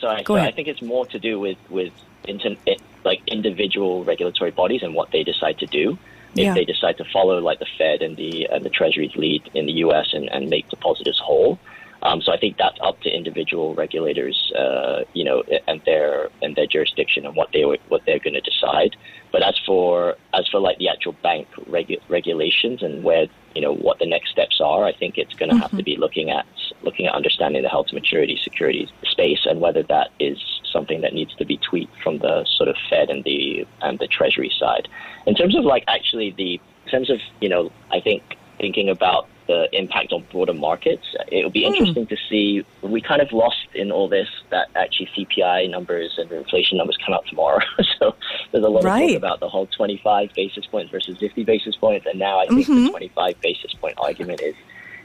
Sorry, 0.00 0.22
Go 0.22 0.34
so 0.34 0.38
ahead. 0.38 0.48
I 0.48 0.52
think 0.52 0.68
it's 0.68 0.82
more 0.82 1.06
to 1.06 1.18
do 1.18 1.38
with 1.38 1.58
with 1.70 1.92
inter, 2.24 2.56
like 3.04 3.20
individual 3.26 4.04
regulatory 4.04 4.50
bodies 4.50 4.82
and 4.82 4.94
what 4.94 5.10
they 5.12 5.22
decide 5.22 5.58
to 5.58 5.66
do. 5.66 5.98
If 6.34 6.38
yeah. 6.38 6.54
they 6.54 6.64
decide 6.64 6.96
to 6.96 7.04
follow 7.12 7.38
like 7.40 7.58
the 7.58 7.66
Fed 7.76 8.00
and 8.00 8.16
the 8.16 8.48
and 8.50 8.64
the 8.64 8.70
Treasury's 8.70 9.14
lead 9.16 9.50
in 9.54 9.66
the 9.66 9.72
U.S. 9.84 10.08
and, 10.12 10.30
and 10.30 10.48
make 10.48 10.68
depositors 10.68 11.18
whole. 11.18 11.58
Um, 12.02 12.20
so 12.20 12.32
I 12.32 12.36
think 12.36 12.56
that's 12.56 12.78
up 12.82 13.00
to 13.02 13.10
individual 13.10 13.74
regulators, 13.74 14.52
uh, 14.58 15.04
you 15.12 15.24
know, 15.24 15.44
and 15.68 15.80
their 15.84 16.28
and 16.42 16.56
their 16.56 16.66
jurisdiction 16.66 17.24
and 17.24 17.36
what 17.36 17.50
they 17.52 17.62
what 17.62 18.02
they're 18.06 18.18
going 18.18 18.34
to 18.34 18.40
decide. 18.40 18.96
But 19.30 19.42
as 19.42 19.58
for 19.64 20.16
as 20.34 20.48
for 20.48 20.60
like 20.60 20.78
the 20.78 20.88
actual 20.88 21.12
bank 21.22 21.48
regu- 21.70 22.00
regulations 22.08 22.82
and 22.82 23.04
where 23.04 23.26
you 23.54 23.62
know 23.62 23.74
what 23.74 23.98
the 24.00 24.06
next 24.06 24.30
steps 24.30 24.60
are, 24.60 24.84
I 24.84 24.92
think 24.92 25.16
it's 25.16 25.34
going 25.34 25.50
to 25.50 25.54
mm-hmm. 25.54 25.62
have 25.62 25.76
to 25.76 25.82
be 25.82 25.96
looking 25.96 26.30
at 26.30 26.44
looking 26.82 27.06
at 27.06 27.14
understanding 27.14 27.62
the 27.62 27.68
health 27.68 27.92
maturity 27.92 28.38
securities 28.42 28.88
space 29.04 29.46
and 29.46 29.60
whether 29.60 29.84
that 29.84 30.10
is 30.18 30.38
something 30.72 31.02
that 31.02 31.12
needs 31.12 31.34
to 31.36 31.44
be 31.44 31.56
tweaked 31.58 31.96
from 32.02 32.18
the 32.18 32.44
sort 32.44 32.68
of 32.68 32.76
Fed 32.90 33.10
and 33.10 33.22
the 33.22 33.66
and 33.80 33.98
the 34.00 34.08
Treasury 34.08 34.52
side. 34.58 34.88
In 35.26 35.36
terms 35.36 35.56
of 35.56 35.64
like 35.64 35.84
actually 35.86 36.32
the 36.32 36.60
in 36.84 36.90
terms 36.90 37.10
of 37.10 37.20
you 37.40 37.48
know 37.48 37.70
I 37.92 38.00
think 38.00 38.22
thinking 38.58 38.88
about 38.88 39.28
the 39.46 39.68
impact 39.72 40.12
on 40.12 40.24
broader 40.30 40.54
markets, 40.54 41.04
it 41.30 41.42
will 41.44 41.50
be 41.50 41.64
hmm. 41.64 41.74
interesting 41.74 42.06
mm. 42.06 42.08
to 42.08 42.16
see. 42.28 42.64
We 42.82 43.00
kind 43.00 43.20
of 43.20 43.32
lost 43.32 43.66
in 43.74 43.90
all 43.90 44.08
this 44.08 44.28
that 44.50 44.68
actually 44.74 45.08
CPI 45.16 45.70
numbers 45.70 46.14
and 46.18 46.30
inflation 46.30 46.78
numbers 46.78 46.96
come 47.04 47.14
out 47.14 47.26
tomorrow. 47.26 47.60
so 47.98 48.14
there's 48.52 48.64
a 48.64 48.68
lot 48.68 48.84
right. 48.84 49.02
of 49.02 49.08
talk 49.10 49.16
about 49.16 49.40
the 49.40 49.48
whole 49.48 49.66
25 49.66 50.30
basis 50.34 50.66
points 50.66 50.90
versus 50.90 51.18
50 51.18 51.44
basis 51.44 51.76
points, 51.76 52.06
and 52.06 52.18
now 52.18 52.38
I 52.38 52.46
think 52.46 52.66
mm-hmm. 52.66 52.84
the 52.84 52.90
25 52.90 53.40
basis 53.40 53.74
point 53.74 53.94
argument 53.98 54.40
is 54.40 54.54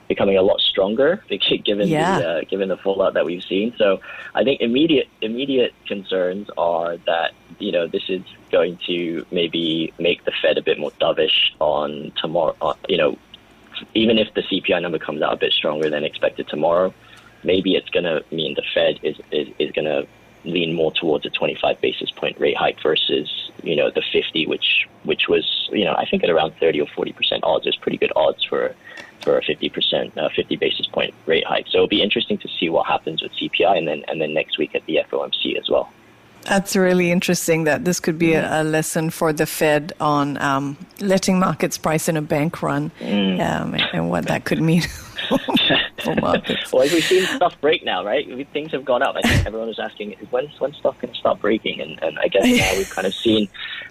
becoming 0.08 0.38
a 0.38 0.41
lot 0.41 0.60
stronger 0.62 1.24
given 1.63 1.88
yeah. 1.88 2.20
the 2.20 2.29
uh, 2.29 2.41
given 2.50 2.70
the 2.70 2.77
fallout 2.77 3.13
that 3.13 3.25
we've 3.25 3.44
seen. 3.44 3.74
So 3.77 4.00
I 4.36 4.44
think 4.44 4.62
immediate 4.62 5.08
immediate 5.22 5.74
concerns 5.86 6.50
are 6.58 6.98
that 7.06 7.34
you 7.60 7.72
know 7.72 7.88
this 7.88 8.03
is 8.10 8.22
going 8.51 8.79
to 8.88 9.25
maybe 9.32 9.94
make 10.00 10.24
the 10.25 10.32
Fed 10.41 10.58
a 10.58 10.62
bit 10.62 10.79
more 10.79 10.91
dovish 10.91 11.51
on 11.60 12.12
tomorrow. 12.17 12.56
Uh, 12.62 12.74
you 12.88 12.98
know, 12.98 13.17
even 13.94 14.18
if 14.18 14.34
the 14.34 14.42
CPI 14.42 14.82
number 14.82 15.00
comes 15.00 15.22
out 15.22 15.34
a 15.34 15.38
bit 15.38 15.54
stronger 15.54 15.90
than 15.90 16.04
expected 16.04 16.48
tomorrow, 16.48 16.94
maybe 17.44 17.76
it's 17.76 17.90
going 17.90 18.04
to 18.04 18.24
mean 18.32 18.56
the 18.56 18.64
Fed 18.74 19.00
is 19.04 19.18
is, 19.32 19.48
is 19.60 19.72
going 19.72 19.86
to 19.86 20.08
lean 20.46 20.74
more 20.74 20.92
towards 20.92 21.26
a 21.26 21.30
25 21.30 21.82
basis 21.82 22.12
point 22.12 22.40
rate 22.40 22.56
hike 22.56 22.82
versus 22.82 23.52
you 23.64 23.76
know 23.76 23.92
the 23.92 24.02
50, 24.14 24.48
which 24.48 24.88
which 25.04 25.28
was 25.28 25.70
you 25.72 25.86
know 25.86 25.94
I 25.94 26.06
think 26.06 26.24
at 26.24 26.30
around 26.30 26.54
30 26.60 26.82
or 26.82 26.88
40 26.88 27.12
percent 27.14 27.44
odds. 27.44 27.66
There's 27.66 27.76
pretty 27.78 27.98
good 27.98 28.12
odds 28.16 28.44
for 28.44 28.76
for 29.22 29.38
a 29.38 29.44
50 29.44 29.70
percent, 29.70 30.18
uh, 30.18 30.30
50 30.36 30.56
basis 30.56 30.88
point 30.88 31.14
rate 31.26 31.46
hike. 31.46 31.68
So 31.68 31.78
it'll 31.78 31.88
be 31.88 32.02
interesting 32.02 32.38
to 32.40 32.48
see 32.60 32.70
what 32.70 32.88
happens 32.88 33.22
with 33.22 33.34
CPI 33.34 33.78
and 33.78 33.88
then 33.88 34.04
and 34.08 34.22
then 34.22 34.34
next 34.34 34.58
week 34.58 34.76
at 34.76 34.86
the 34.86 35.00
FOMC 35.10 35.58
as 35.58 35.70
well. 35.70 35.92
That's 36.48 36.75
really 36.75 37.12
interesting 37.12 37.66
that 37.66 37.84
this 37.86 38.00
could 38.00 38.18
be 38.18 38.34
a, 38.34 38.62
a 38.62 38.63
lesson 38.63 39.10
for 39.10 39.34
the 39.34 39.46
Fed 39.46 39.94
on 40.00 40.38
um, 40.42 40.77
letting 41.01 41.39
markets 41.39 41.77
price 41.77 42.08
in 42.08 42.18
a 42.18 42.22
bank 42.22 42.62
run 42.62 42.92
mm. 43.00 43.39
um, 43.39 43.75
and 43.94 44.10
what 44.10 44.27
that 44.27 44.46
could 44.46 44.62
mean. 44.62 44.84
well, 46.06 46.42
we've 46.74 47.04
seen 47.04 47.25
stuff 47.25 47.60
break 47.60 47.84
now, 47.84 48.04
right? 48.04 48.48
Things 48.54 48.72
have 48.72 48.86
gone 48.86 49.01
up. 49.01 49.16
I 49.16 49.22
think 49.22 49.46
everyone 49.46 49.68
was 49.68 49.80
asking, 49.80 50.16
when's 50.30 50.60
when 50.60 50.74
stuff 50.74 51.00
going 51.01 51.13
to 51.13 51.20
stop 51.20 51.42
breaking? 51.42 51.82
And, 51.82 52.01
and 52.01 52.18
I 52.20 52.27
guess 52.27 52.46
now 52.46 52.77
we've 52.77 52.89
kind 52.89 53.08
of 53.08 53.13
seen 53.13 53.50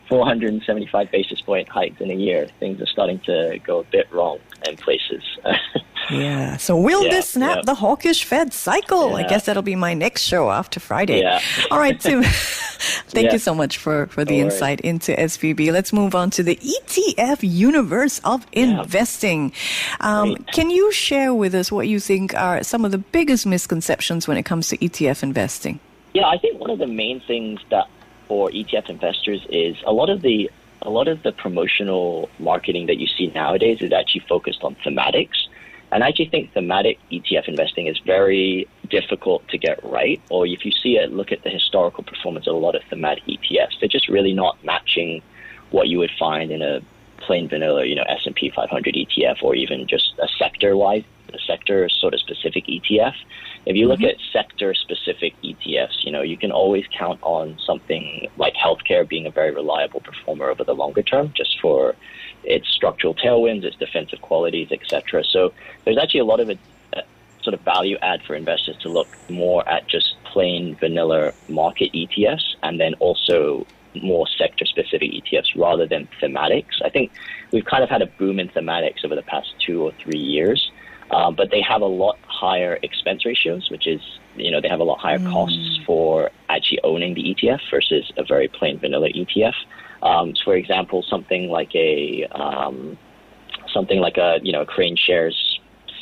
475 0.08 1.10
basis 1.10 1.40
point 1.42 1.68
hikes 1.68 2.00
in 2.00 2.10
a 2.10 2.14
year. 2.14 2.46
Things 2.58 2.80
are 2.80 2.86
starting 2.86 3.18
to 3.20 3.58
go 3.64 3.80
a 3.80 3.84
bit 3.84 4.10
wrong 4.12 4.38
in 4.66 4.76
places. 4.76 5.22
yeah. 6.10 6.56
So 6.56 6.76
will 6.76 7.04
yeah, 7.04 7.10
this 7.10 7.30
snap 7.30 7.56
yeah. 7.56 7.62
the 7.64 7.74
hawkish 7.74 8.24
Fed 8.24 8.52
cycle? 8.52 9.10
Yeah. 9.10 9.16
I 9.16 9.28
guess 9.28 9.46
that'll 9.46 9.62
be 9.62 9.76
my 9.76 9.94
next 9.94 10.22
show 10.22 10.50
after 10.50 10.80
Friday. 10.80 11.20
Yeah. 11.20 11.40
All 11.70 11.78
right, 11.78 11.98
Tim. 11.98 12.22
Thank 13.08 13.32
you 13.32 13.38
so 13.38 13.54
much 13.54 13.78
for, 13.78 14.06
for 14.08 14.24
the 14.24 14.40
insight 14.40 14.80
into 14.80 15.12
SVB. 15.12 15.72
Let's 15.72 15.92
move 15.92 16.14
on 16.14 16.30
to 16.30 16.42
the 16.42 16.56
ETF 16.56 17.38
universe 17.42 18.20
of 18.24 18.46
investing. 18.52 19.52
Um, 20.00 20.36
can 20.52 20.70
you 20.70 20.92
share 20.92 21.32
with 21.32 21.54
us 21.54 21.72
what 21.72 21.88
you 21.88 21.98
think 21.98 22.34
are 22.34 22.62
some 22.62 22.84
of 22.84 22.92
the 22.92 22.98
biggest 22.98 23.46
misconceptions 23.46 24.28
when 24.28 24.36
it 24.36 24.44
comes 24.44 24.68
to 24.68 24.76
ETF 24.78 25.22
investing? 25.22 25.80
Yeah, 26.12 26.26
I 26.26 26.38
think 26.38 26.60
one 26.60 26.70
of 26.70 26.78
the 26.78 26.86
main 26.86 27.20
things 27.20 27.60
that 27.70 27.88
for 28.28 28.50
ETF 28.50 28.90
investors 28.90 29.46
is 29.48 29.76
a 29.86 29.92
lot 29.92 30.10
of 30.10 30.22
the 30.22 30.50
a 30.86 30.90
lot 30.90 31.08
of 31.08 31.22
the 31.22 31.32
promotional 31.32 32.30
marketing 32.38 32.86
that 32.86 32.98
you 32.98 33.08
see 33.08 33.26
nowadays 33.34 33.82
is 33.82 33.92
actually 33.92 34.24
focused 34.28 34.62
on 34.62 34.76
thematics. 34.76 35.48
And 35.92 36.02
I 36.02 36.08
actually 36.08 36.28
think 36.28 36.52
thematic 36.52 36.98
ETF 37.10 37.48
investing 37.48 37.86
is 37.86 37.98
very 37.98 38.68
difficult 38.88 39.46
to 39.48 39.58
get 39.58 39.82
right. 39.84 40.20
Or 40.30 40.46
if 40.46 40.64
you 40.64 40.70
see 40.70 40.96
it, 40.96 41.12
look 41.12 41.32
at 41.32 41.42
the 41.42 41.50
historical 41.50 42.04
performance 42.04 42.46
of 42.46 42.54
a 42.54 42.58
lot 42.58 42.74
of 42.74 42.82
thematic 42.88 43.24
ETFs. 43.24 43.78
They're 43.80 43.88
just 43.88 44.08
really 44.08 44.32
not 44.32 44.62
matching 44.64 45.22
what 45.70 45.88
you 45.88 45.98
would 45.98 46.12
find 46.18 46.50
in 46.50 46.62
a 46.62 46.80
plain 47.26 47.48
vanilla, 47.48 47.84
you 47.84 47.94
know, 47.94 48.04
S&P 48.08 48.50
500 48.54 48.94
ETF 48.94 49.42
or 49.42 49.54
even 49.54 49.86
just 49.86 50.14
a 50.18 50.28
sector-wide, 50.38 51.04
a 51.34 51.38
sector 51.40 51.88
sort 51.88 52.14
of 52.14 52.20
specific 52.20 52.66
ETF. 52.66 53.14
If 53.66 53.76
you 53.76 53.88
look 53.88 54.00
mm-hmm. 54.00 54.20
at 54.20 54.32
sector 54.32 54.74
specific 54.74 55.34
ETFs, 55.42 56.04
you 56.04 56.12
know, 56.12 56.22
you 56.22 56.36
can 56.36 56.52
always 56.52 56.84
count 56.96 57.18
on 57.22 57.58
something 57.66 58.28
like 58.36 58.54
healthcare 58.54 59.06
being 59.06 59.26
a 59.26 59.30
very 59.30 59.52
reliable 59.52 60.00
performer 60.00 60.48
over 60.48 60.62
the 60.62 60.74
longer 60.74 61.02
term 61.02 61.32
just 61.36 61.60
for 61.60 61.96
its 62.44 62.68
structural 62.68 63.14
tailwinds, 63.14 63.64
its 63.64 63.76
defensive 63.76 64.20
qualities, 64.22 64.68
etc. 64.70 65.24
So 65.24 65.52
there's 65.84 65.98
actually 65.98 66.20
a 66.20 66.24
lot 66.24 66.38
of 66.38 66.48
a, 66.48 66.58
a 66.92 67.02
sort 67.42 67.54
of 67.54 67.60
value 67.62 67.96
add 68.02 68.22
for 68.22 68.36
investors 68.36 68.76
to 68.82 68.88
look 68.88 69.08
more 69.28 69.68
at 69.68 69.88
just 69.88 70.14
plain 70.24 70.76
vanilla 70.76 71.32
market 71.48 71.92
ETFs 71.92 72.54
and 72.62 72.78
then 72.78 72.94
also 72.94 73.66
more 74.02 74.26
sector 74.38 74.64
specific 74.64 75.10
ETFs 75.10 75.56
rather 75.56 75.86
than 75.86 76.08
thematics. 76.20 76.82
I 76.84 76.90
think 76.90 77.12
we've 77.52 77.64
kind 77.64 77.82
of 77.82 77.90
had 77.90 78.02
a 78.02 78.06
boom 78.06 78.38
in 78.38 78.48
thematics 78.48 79.04
over 79.04 79.14
the 79.14 79.22
past 79.22 79.54
two 79.64 79.82
or 79.82 79.92
three 80.02 80.18
years. 80.18 80.70
Um, 81.10 81.36
but 81.36 81.52
they 81.52 81.60
have 81.60 81.82
a 81.82 81.86
lot 81.86 82.18
higher 82.26 82.80
expense 82.82 83.24
ratios, 83.24 83.70
which 83.70 83.86
is, 83.86 84.00
you 84.34 84.50
know, 84.50 84.60
they 84.60 84.68
have 84.68 84.80
a 84.80 84.84
lot 84.84 84.98
higher 84.98 85.20
mm. 85.20 85.30
costs 85.30 85.78
for 85.86 86.30
actually 86.48 86.80
owning 86.82 87.14
the 87.14 87.22
ETF 87.22 87.60
versus 87.70 88.12
a 88.16 88.24
very 88.24 88.48
plain 88.48 88.80
vanilla 88.80 89.08
ETF. 89.10 89.54
Um, 90.02 90.34
so 90.34 90.44
for 90.44 90.56
example, 90.56 91.04
something 91.08 91.48
like 91.48 91.74
a 91.74 92.26
um, 92.32 92.98
something 93.72 94.00
like 94.00 94.16
a 94.16 94.38
you 94.42 94.52
know 94.52 94.64
KraneShares 94.64 95.34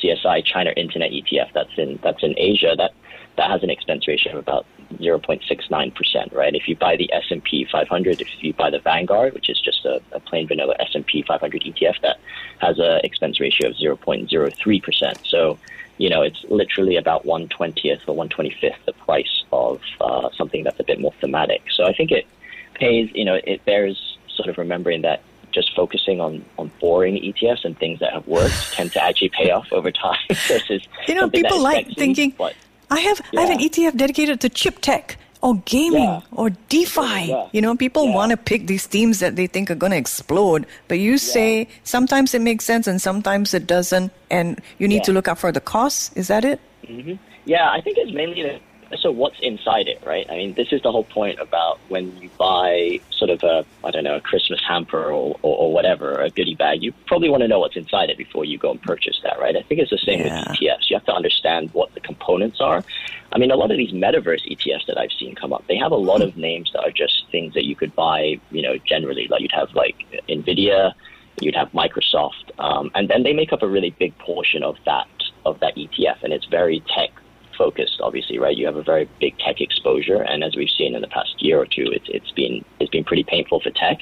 CSI 0.01 0.43
China 0.45 0.71
Internet 0.75 1.11
ETF 1.11 1.53
that's 1.53 1.77
in 1.77 1.99
that's 2.03 2.23
in 2.23 2.33
Asia 2.37 2.75
that 2.77 2.91
that 3.37 3.49
has 3.49 3.63
an 3.63 3.69
expense 3.69 4.07
ratio 4.07 4.33
of 4.33 4.39
about 4.39 4.65
0.69%, 4.93 6.33
right? 6.33 6.55
If 6.55 6.67
you 6.67 6.75
buy 6.75 6.95
the 6.95 7.11
S&P 7.11 7.65
500, 7.71 8.21
if 8.21 8.43
you 8.43 8.53
buy 8.53 8.69
the 8.69 8.79
Vanguard, 8.79 9.33
which 9.33 9.49
is 9.49 9.59
just 9.59 9.85
a, 9.85 10.01
a 10.11 10.19
plain 10.19 10.47
vanilla 10.47 10.75
S&P 10.79 11.23
500 11.23 11.61
ETF 11.61 12.01
that 12.01 12.17
has 12.59 12.79
an 12.79 13.01
expense 13.03 13.39
ratio 13.39 13.69
of 13.69 13.75
0.03%. 13.75 15.27
So, 15.27 15.57
you 15.97 16.09
know, 16.09 16.21
it's 16.21 16.43
literally 16.49 16.95
about 16.97 17.25
120th 17.25 18.01
or 18.07 18.15
125th 18.15 18.75
the 18.85 18.93
price 18.93 19.43
of 19.51 19.81
uh, 20.01 20.29
something 20.37 20.63
that's 20.63 20.79
a 20.79 20.83
bit 20.83 20.99
more 20.99 21.13
thematic. 21.19 21.63
So 21.71 21.85
I 21.85 21.93
think 21.93 22.11
it 22.11 22.25
pays, 22.73 23.09
you 23.13 23.25
know, 23.25 23.39
it 23.43 23.63
bears 23.65 24.17
sort 24.27 24.49
of 24.49 24.57
remembering 24.57 25.01
that 25.01 25.21
just 25.55 25.73
focusing 25.73 26.19
on, 26.19 26.43
on 26.59 26.69
boring 26.81 27.15
ETFs 27.15 27.63
and 27.63 27.77
things 27.77 27.99
that 28.01 28.11
have 28.11 28.27
worked 28.27 28.73
tend 28.73 28.91
to 28.91 29.01
actually 29.01 29.29
pay 29.29 29.51
off 29.51 29.71
over 29.71 29.89
time 29.89 30.19
versus 30.29 30.85
you 31.07 31.15
know 31.15 31.29
people 31.29 31.61
like 31.61 31.87
thinking 31.95 32.33
but, 32.37 32.53
I 32.89 32.99
have 32.99 33.21
yeah. 33.31 33.39
I 33.39 33.43
have 33.45 33.51
an 33.51 33.59
ETF 33.59 33.97
dedicated 33.97 34.41
to 34.41 34.49
chip 34.49 34.79
tech 34.81 35.17
or 35.41 35.55
gaming 35.65 36.03
yeah. 36.03 36.21
or 36.31 36.49
DeFi. 36.69 37.27
Yeah. 37.29 37.47
You 37.51 37.61
know, 37.61 37.75
people 37.75 38.11
want 38.11 38.31
to 38.31 38.37
pick 38.37 38.67
these 38.67 38.87
themes 38.87 39.19
that 39.19 39.35
they 39.35 39.47
think 39.47 39.69
are 39.69 39.75
going 39.75 39.91
to 39.91 39.97
explode, 39.97 40.65
but 40.87 40.97
you 40.97 41.17
say 41.17 41.67
sometimes 41.83 42.33
it 42.33 42.41
makes 42.41 42.65
sense 42.65 42.87
and 42.87 42.99
sometimes 43.01 43.53
it 43.53 43.67
doesn't, 43.67 44.11
and 44.31 44.59
you 44.79 44.87
need 44.87 45.03
to 45.03 45.13
look 45.13 45.27
out 45.27 45.37
for 45.37 45.51
the 45.51 45.61
costs. 45.61 46.11
Is 46.15 46.27
that 46.29 46.45
it? 46.45 46.59
Mm-hmm. 46.87 47.13
Yeah, 47.45 47.69
I 47.69 47.81
think 47.81 47.97
it's 47.97 48.11
mainly 48.11 48.41
the 48.41 48.59
so 48.99 49.11
what's 49.11 49.39
inside 49.39 49.87
it, 49.87 50.01
right? 50.05 50.25
I 50.29 50.35
mean, 50.35 50.53
this 50.53 50.71
is 50.71 50.81
the 50.81 50.91
whole 50.91 51.03
point 51.03 51.39
about 51.39 51.79
when 51.89 52.15
you 52.17 52.29
buy 52.37 52.99
sort 53.11 53.29
of 53.29 53.43
a, 53.43 53.65
I 53.83 53.91
don't 53.91 54.03
know, 54.03 54.15
a 54.15 54.21
Christmas 54.21 54.61
hamper 54.67 55.05
or, 55.05 55.37
or, 55.41 55.57
or 55.57 55.73
whatever, 55.73 56.13
a 56.21 56.29
goodie 56.29 56.55
bag, 56.55 56.83
you 56.83 56.91
probably 57.07 57.29
want 57.29 57.41
to 57.41 57.47
know 57.47 57.59
what's 57.59 57.75
inside 57.75 58.09
it 58.09 58.17
before 58.17 58.45
you 58.45 58.57
go 58.57 58.71
and 58.71 58.81
purchase 58.81 59.19
that, 59.23 59.39
right? 59.39 59.55
I 59.55 59.61
think 59.63 59.81
it's 59.81 59.91
the 59.91 59.97
same 59.97 60.19
yeah. 60.19 60.39
with 60.47 60.59
ETFs. 60.59 60.89
You 60.89 60.97
have 60.97 61.05
to 61.05 61.13
understand 61.13 61.71
what 61.73 61.93
the 61.93 61.99
components 61.99 62.61
are. 62.61 62.83
I 63.31 63.37
mean, 63.37 63.51
a 63.51 63.55
lot 63.55 63.71
of 63.71 63.77
these 63.77 63.91
metaverse 63.91 64.49
ETFs 64.49 64.85
that 64.87 64.97
I've 64.97 65.11
seen 65.11 65.35
come 65.35 65.51
up, 65.53 65.65
they 65.67 65.77
have 65.77 65.91
a 65.91 65.97
lot 65.97 66.21
of 66.21 66.37
names 66.37 66.71
that 66.73 66.83
are 66.83 66.91
just 66.91 67.25
things 67.31 67.53
that 67.53 67.65
you 67.65 67.75
could 67.75 67.95
buy, 67.95 68.39
you 68.51 68.61
know, 68.61 68.77
generally. 68.77 69.27
Like 69.27 69.41
you'd 69.41 69.51
have 69.51 69.73
like 69.73 69.95
NVIDIA, 70.29 70.93
you'd 71.41 71.55
have 71.55 71.71
Microsoft, 71.71 72.57
um, 72.59 72.91
and 72.95 73.09
then 73.09 73.23
they 73.23 73.33
make 73.33 73.51
up 73.51 73.61
a 73.61 73.67
really 73.67 73.89
big 73.91 74.17
portion 74.19 74.63
of 74.63 74.77
that 74.85 75.07
of 75.45 75.59
that 75.59 75.75
ETF, 75.75 76.23
and 76.23 76.33
it's 76.33 76.45
very 76.45 76.81
tech 76.95 77.11
focused, 77.57 77.99
obviously, 78.01 78.37
right? 78.39 78.55
You 78.55 78.65
have 78.65 78.75
a 78.75 78.83
very 78.83 79.07
big 79.19 79.37
tech 79.39 79.61
exposure, 79.61 80.21
and 80.21 80.43
as 80.43 80.55
we've 80.55 80.69
seen 80.69 80.95
in 80.95 81.01
the 81.01 81.07
past 81.07 81.41
year 81.41 81.59
or 81.59 81.65
two, 81.65 81.85
it's 81.91 82.07
it's 82.09 82.31
been 82.31 82.63
it's 82.79 82.89
been 82.89 83.03
pretty 83.03 83.23
painful 83.23 83.59
for 83.59 83.71
tech, 83.71 83.99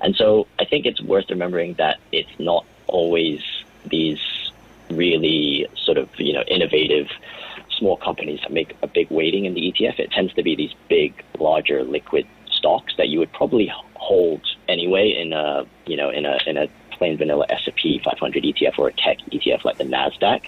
and 0.00 0.14
so 0.16 0.46
I 0.58 0.64
think 0.64 0.86
it's 0.86 1.00
worth 1.02 1.30
remembering 1.30 1.74
that 1.74 1.98
it's 2.12 2.30
not 2.38 2.64
always 2.86 3.40
these 3.84 4.20
really 4.90 5.66
sort 5.76 5.98
of 5.98 6.08
you 6.18 6.32
know 6.32 6.42
innovative 6.42 7.08
small 7.78 7.96
companies 7.96 8.40
that 8.42 8.52
make 8.52 8.76
a 8.82 8.86
big 8.86 9.10
weighting 9.10 9.44
in 9.44 9.54
the 9.54 9.72
ETF. 9.72 9.98
It 9.98 10.10
tends 10.10 10.32
to 10.34 10.42
be 10.42 10.56
these 10.56 10.72
big, 10.88 11.22
larger, 11.38 11.84
liquid 11.84 12.26
stocks 12.50 12.94
that 12.96 13.08
you 13.08 13.18
would 13.18 13.32
probably 13.32 13.70
hold 13.94 14.40
anyway 14.68 15.10
in 15.10 15.32
a 15.32 15.66
you 15.86 15.96
know 15.96 16.10
in 16.10 16.26
a 16.26 16.38
in 16.46 16.56
a 16.56 16.68
plain 16.92 17.18
vanilla 17.18 17.44
S&P 17.50 18.00
500 18.02 18.42
ETF 18.42 18.78
or 18.78 18.88
a 18.88 18.92
tech 18.92 19.18
ETF 19.30 19.64
like 19.64 19.78
the 19.78 19.84
Nasdaq. 19.84 20.46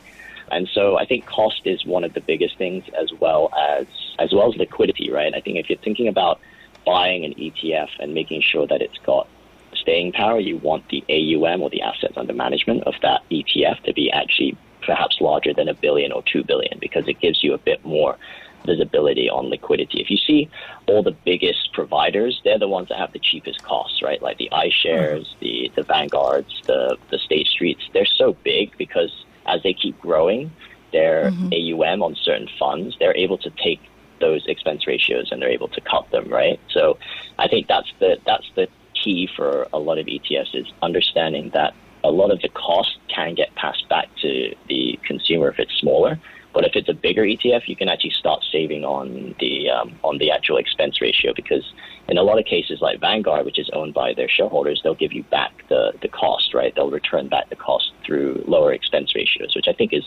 And 0.51 0.69
so 0.73 0.99
I 0.99 1.05
think 1.05 1.27
cost 1.27 1.63
is 1.65 1.85
one 1.85 2.05
of 2.05 2.15
the 2.15 2.21
biggest 2.21 2.57
things 2.59 2.85
as 2.99 3.13
well 3.21 3.51
as 3.57 3.87
as 4.19 4.33
well 4.33 4.53
as 4.53 4.59
liquidity, 4.59 5.11
right? 5.11 5.33
I 5.35 5.41
think 5.41 5.59
if 5.59 5.69
you're 5.69 5.79
thinking 5.79 6.09
about 6.09 6.41
buying 6.85 7.25
an 7.25 7.35
ETF 7.35 7.89
and 8.01 8.15
making 8.15 8.43
sure 8.43 8.67
that 8.67 8.81
it's 8.83 8.99
got 8.99 9.29
staying 9.75 10.13
power, 10.13 10.41
you 10.41 10.57
want 10.57 10.89
the 10.89 11.05
AUM 11.09 11.63
or 11.63 11.71
the 11.71 11.83
assets 11.83 12.15
under 12.17 12.33
management 12.33 12.85
of 12.85 12.95
that 13.03 13.23
ETF 13.31 13.83
to 13.85 13.93
be 13.93 14.11
actually 14.11 14.57
perhaps 14.83 15.21
larger 15.21 15.53
than 15.53 15.69
a 15.69 15.75
billion 15.75 16.13
or 16.13 16.23
two 16.23 16.43
billion 16.45 16.79
because 16.81 17.07
it 17.09 17.21
gives 17.21 17.45
you 17.45 17.53
a 17.53 17.59
bit 17.59 17.85
more 17.85 18.17
visibility 18.65 19.29
on 19.31 19.47
liquidity. 19.51 20.01
If 20.01 20.11
you 20.11 20.17
see 20.17 20.49
all 20.87 21.03
the 21.03 21.17
biggest 21.25 21.73
providers, 21.73 22.41
they're 22.45 22.59
the 22.59 22.69
ones 22.69 22.89
that 22.89 22.99
have 22.99 23.13
the 23.13 23.19
cheapest 23.19 23.63
costs, 23.63 24.03
right? 24.03 24.21
Like 24.21 24.39
the 24.39 24.49
iShares, 24.53 25.27
mm-hmm. 25.27 25.41
the 25.41 25.73
the 25.77 25.83
Vanguards, 25.83 26.63
the 26.67 26.97
the 27.11 27.19
State 27.19 27.47
Streets. 27.47 27.83
They're 27.93 28.07
so 28.07 28.37
big 28.45 28.77
because 28.77 29.13
as 29.49 29.63
they 29.63 29.73
keep 29.73 29.99
growing 30.01 30.51
their 30.93 31.31
mm-hmm. 31.31 31.83
AUM 31.83 32.03
on 32.03 32.15
certain 32.15 32.49
funds, 32.59 32.97
they're 32.99 33.17
able 33.17 33.39
to 33.39 33.51
take 33.51 33.81
those 34.21 34.45
expense 34.47 34.87
ratios 34.87 35.31
and 35.31 35.41
they're 35.41 35.51
able 35.51 35.69
to 35.69 35.81
cut 35.81 36.11
them, 36.11 36.29
right? 36.29 36.59
So 36.71 36.99
I 37.39 37.49
think 37.49 37.69
that's 37.69 37.93
the 38.01 38.19
that's 38.27 38.51
the 38.57 38.69
key 38.95 39.29
for 39.37 39.69
a 39.73 39.79
lot 39.79 39.99
of 39.99 40.07
ETFs 40.07 40.55
is 40.55 40.67
understanding 40.83 41.51
that 41.55 41.75
a 42.05 42.11
lot 42.11 42.31
of 42.31 42.41
the 42.41 42.49
cost 42.49 42.99
can 43.09 43.35
get 43.35 43.55
passed 43.55 43.89
back 43.89 44.09
to 44.23 44.55
the 44.69 44.99
consumer 45.05 45.49
if 45.49 45.59
it's 45.59 45.75
smaller, 45.79 46.19
But 46.59 46.67
if 46.67 46.75
it's 46.75 46.89
a 46.89 46.93
bigger 46.93 47.23
ETF, 47.23 47.69
you 47.69 47.77
can 47.77 47.89
actually 47.89 48.11
start 48.11 48.43
saving 48.51 48.85
on 48.85 49.37
the 49.39 49.71
um, 49.71 49.97
on 50.03 50.19
the 50.19 50.33
actual 50.33 50.57
expense 50.57 51.01
ratio 51.01 51.33
because 51.33 51.73
in 52.09 52.19
a 52.19 52.23
lot 52.23 52.41
of 52.41 52.47
cases, 52.47 52.81
like 52.81 52.99
Vanguard, 52.99 53.47
which 53.47 53.61
is 53.61 53.71
owned 53.73 53.95
by 53.95 54.13
their 54.13 54.29
shareholders, 54.29 54.81
they'll 54.83 54.97
give 54.97 55.13
you 55.13 55.23
back 55.23 55.53
the 55.69 55.93
the 56.03 56.09
cost, 56.09 56.55
right? 56.55 56.75
They'll 56.75 56.91
return 56.91 57.29
back 57.29 57.49
the 57.49 57.55
cost 57.55 57.93
through 58.05 58.43
lower 58.49 58.73
expense 58.73 59.15
ratios, 59.15 59.55
which 59.55 59.69
I 59.69 59.73
think 59.73 59.93
is 59.93 60.03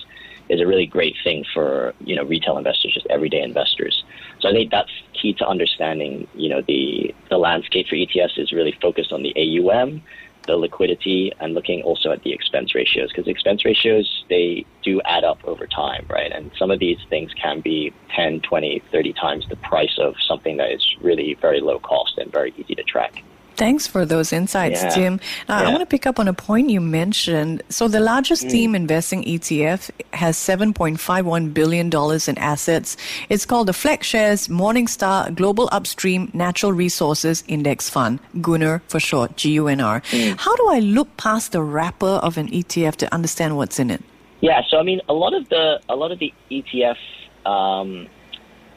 is 0.49 0.59
a 0.59 0.67
really 0.67 0.85
great 0.85 1.15
thing 1.23 1.45
for 1.53 1.93
you 2.01 2.17
know 2.17 2.25
retail 2.25 2.57
investors, 2.57 2.95
just 2.95 3.07
everyday 3.09 3.41
investors. 3.41 4.03
So 4.41 4.49
I 4.49 4.51
think 4.51 4.71
that's 4.71 4.91
key 5.13 5.33
to 5.35 5.47
understanding. 5.47 6.27
You 6.35 6.49
know 6.49 6.61
the 6.67 7.15
the 7.29 7.37
landscape 7.37 7.87
for 7.87 7.95
ETFs 7.95 8.37
is 8.37 8.51
really 8.51 8.77
focused 8.81 9.13
on 9.13 9.23
the 9.23 9.33
AUM 9.37 10.03
the 10.47 10.55
liquidity 10.55 11.31
and 11.39 11.53
looking 11.53 11.81
also 11.83 12.11
at 12.11 12.21
the 12.23 12.33
expense 12.33 12.73
ratios 12.75 13.09
because 13.13 13.27
expense 13.27 13.63
ratios 13.65 14.23
they 14.29 14.65
do 14.83 15.01
add 15.05 15.23
up 15.23 15.39
over 15.45 15.67
time 15.67 16.05
right? 16.09 16.31
And 16.31 16.51
some 16.57 16.71
of 16.71 16.79
these 16.79 16.99
things 17.09 17.31
can 17.41 17.61
be 17.61 17.93
10 18.15 18.41
20 18.41 18.83
30 18.91 19.13
times 19.13 19.45
the 19.49 19.57
price 19.57 19.97
of 19.99 20.15
something 20.27 20.57
that 20.57 20.71
is 20.71 20.85
really 20.99 21.37
very 21.41 21.61
low 21.61 21.79
cost 21.79 22.13
and 22.17 22.31
very 22.31 22.53
easy 22.55 22.75
to 22.75 22.83
track 22.83 23.13
Thanks 23.57 23.85
for 23.85 24.05
those 24.05 24.33
insights, 24.33 24.81
Yeah. 24.81 24.95
Jim. 24.95 25.19
Now, 25.47 25.59
I 25.59 25.67
want 25.67 25.81
to 25.81 25.85
pick 25.85 26.07
up 26.07 26.19
on 26.19 26.27
a 26.27 26.33
point 26.33 26.69
you 26.69 26.81
mentioned. 26.81 27.61
So, 27.69 27.87
the 27.87 27.99
largest 27.99 28.45
Mm. 28.45 28.51
theme 28.51 28.75
investing 28.75 29.23
ETF 29.23 29.91
has 30.13 30.35
$7.51 30.37 31.53
billion 31.53 31.89
in 32.27 32.37
assets. 32.37 32.97
It's 33.29 33.45
called 33.45 33.67
the 33.67 33.73
FlexShares 33.73 34.49
Morningstar 34.49 35.33
Global 35.35 35.69
Upstream 35.71 36.29
Natural 36.33 36.71
Resources 36.73 37.43
Index 37.47 37.89
Fund, 37.89 38.19
GUNR 38.41 38.81
for 38.87 38.99
short, 38.99 39.37
G 39.37 39.51
U 39.51 39.67
N 39.67 39.79
R. 39.81 40.01
Mm. 40.11 40.39
How 40.39 40.55
do 40.55 40.67
I 40.69 40.79
look 40.79 41.15
past 41.17 41.51
the 41.51 41.61
wrapper 41.61 42.19
of 42.27 42.37
an 42.37 42.47
ETF 42.49 42.95
to 42.97 43.13
understand 43.13 43.57
what's 43.57 43.77
in 43.79 43.91
it? 43.91 44.01
Yeah, 44.39 44.61
so 44.69 44.79
I 44.79 44.83
mean, 44.83 45.01
a 45.07 45.13
lot 45.13 45.33
of 45.35 45.47
the 45.49 45.79
a 45.87 45.95
lot 45.95 46.11
of 46.11 46.17
the 46.19 46.33
ETF 46.49 46.97
um, 47.45 48.07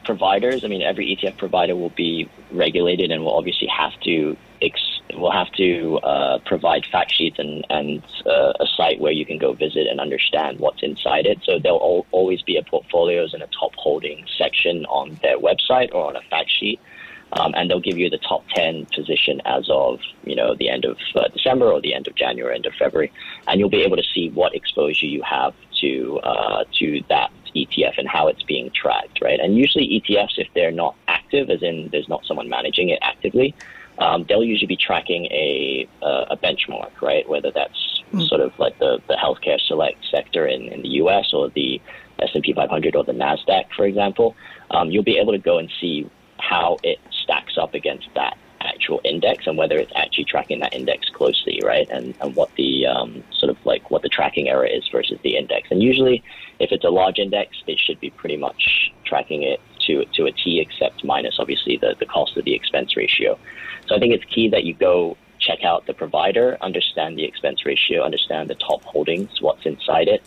providers. 0.05 0.63
I 0.63 0.67
mean, 0.67 0.81
every 0.81 1.15
ETF 1.15 1.37
provider 1.37 1.75
will 1.75 1.89
be 1.89 2.29
regulated 2.51 3.11
and 3.11 3.23
will 3.23 3.35
obviously 3.35 3.67
have 3.67 3.99
to 4.01 4.37
ex- 4.61 5.01
will 5.13 5.31
have 5.31 5.51
to 5.53 5.97
uh, 5.97 6.39
provide 6.45 6.85
fact 6.85 7.13
sheets 7.13 7.37
and 7.39 7.65
and 7.69 8.03
uh, 8.25 8.53
a 8.59 8.65
site 8.77 8.99
where 8.99 9.11
you 9.11 9.25
can 9.25 9.37
go 9.37 9.53
visit 9.53 9.87
and 9.87 9.99
understand 9.99 10.59
what's 10.59 10.83
inside 10.83 11.25
it. 11.25 11.39
So 11.43 11.59
there'll 11.59 11.81
al- 11.81 12.07
always 12.11 12.41
be 12.41 12.57
a 12.57 12.63
portfolios 12.63 13.33
and 13.33 13.43
a 13.43 13.47
top 13.47 13.75
holding 13.75 14.25
section 14.37 14.85
on 14.85 15.19
their 15.21 15.37
website 15.37 15.93
or 15.93 16.07
on 16.07 16.15
a 16.15 16.21
fact 16.29 16.51
sheet. 16.51 16.79
Um, 17.33 17.53
and 17.55 17.69
they'll 17.69 17.81
give 17.81 17.97
you 17.97 18.09
the 18.09 18.19
top 18.19 18.45
10 18.49 18.85
position 18.93 19.41
as 19.45 19.67
of 19.69 19.99
you 20.23 20.35
know 20.35 20.55
the 20.55 20.69
end 20.69 20.85
of 20.85 20.97
uh, 21.15 21.27
December 21.29 21.71
or 21.71 21.81
the 21.81 21.93
end 21.93 22.07
of 22.07 22.15
January, 22.15 22.55
end 22.55 22.65
of 22.65 22.73
February, 22.75 23.11
and 23.47 23.59
you'll 23.59 23.69
be 23.69 23.81
able 23.81 23.97
to 23.97 24.07
see 24.13 24.29
what 24.29 24.55
exposure 24.55 25.07
you 25.07 25.21
have 25.23 25.53
to 25.81 26.19
uh, 26.23 26.63
to 26.79 27.01
that 27.09 27.31
ETF 27.55 27.97
and 27.97 28.07
how 28.07 28.27
it's 28.27 28.43
being 28.43 28.71
tracked, 28.71 29.21
right? 29.21 29.39
And 29.39 29.57
usually 29.57 30.01
ETFs, 30.01 30.37
if 30.37 30.47
they're 30.53 30.71
not 30.71 30.95
active, 31.07 31.49
as 31.49 31.63
in 31.63 31.89
there's 31.91 32.09
not 32.09 32.25
someone 32.25 32.49
managing 32.49 32.89
it 32.89 32.99
actively, 33.01 33.55
um, 33.99 34.25
they'll 34.27 34.43
usually 34.43 34.67
be 34.67 34.77
tracking 34.77 35.25
a 35.25 35.87
uh, 36.01 36.25
a 36.31 36.37
benchmark, 36.37 37.01
right? 37.01 37.27
Whether 37.27 37.51
that's 37.51 38.03
sort 38.27 38.41
of 38.41 38.57
like 38.59 38.77
the 38.79 39.01
the 39.07 39.15
healthcare 39.15 39.59
select 39.59 40.05
sector 40.11 40.45
in, 40.45 40.63
in 40.63 40.81
the 40.81 40.89
U.S. 41.03 41.33
or 41.33 41.49
the 41.49 41.81
S&P 42.19 42.53
500 42.53 42.95
or 42.95 43.03
the 43.03 43.13
Nasdaq, 43.13 43.65
for 43.75 43.85
example. 43.85 44.35
Um, 44.71 44.89
you'll 44.89 45.03
be 45.03 45.17
able 45.17 45.33
to 45.33 45.37
go 45.37 45.57
and 45.57 45.71
see 45.79 46.09
how 46.39 46.77
it 46.83 46.99
stacks 47.23 47.57
up 47.57 47.73
against 47.73 48.07
that 48.15 48.37
actual 48.85 49.01
index 49.03 49.47
and 49.47 49.57
whether 49.57 49.77
it's 49.79 49.91
actually 49.95 50.25
tracking 50.25 50.59
that 50.59 50.71
index 50.73 51.09
closely, 51.09 51.59
right? 51.63 51.87
And 51.89 52.13
and 52.21 52.35
what 52.35 52.53
the 52.55 52.85
um, 52.85 53.23
sort 53.31 53.49
of 53.49 53.57
like 53.65 53.89
what 53.89 54.03
the 54.03 54.09
tracking 54.09 54.47
error 54.47 54.65
is 54.65 54.87
versus 54.91 55.17
the 55.23 55.37
index. 55.37 55.69
And 55.71 55.81
usually, 55.81 56.23
if 56.59 56.71
it's 56.71 56.83
a 56.83 56.89
large 56.89 57.17
index, 57.17 57.57
it 57.65 57.79
should 57.79 57.99
be 57.99 58.11
pretty 58.11 58.37
much 58.37 58.91
tracking 59.03 59.41
it 59.41 59.59
to 59.87 60.05
to 60.13 60.25
a 60.25 60.31
T, 60.31 60.59
except 60.59 61.03
minus 61.03 61.37
obviously 61.39 61.77
the 61.77 61.95
the 61.99 62.05
cost 62.05 62.37
of 62.37 62.45
the 62.45 62.53
expense 62.53 62.95
ratio. 62.95 63.39
So 63.87 63.95
I 63.95 63.99
think 63.99 64.13
it's 64.13 64.25
key 64.25 64.49
that 64.49 64.63
you 64.65 64.75
go 64.75 65.17
check 65.39 65.63
out 65.63 65.87
the 65.87 65.93
provider, 65.93 66.57
understand 66.61 67.17
the 67.17 67.25
expense 67.25 67.65
ratio, 67.65 68.03
understand 68.03 68.49
the 68.49 68.55
top 68.55 68.83
holdings, 68.83 69.41
what's 69.41 69.65
inside 69.65 70.07
it, 70.07 70.23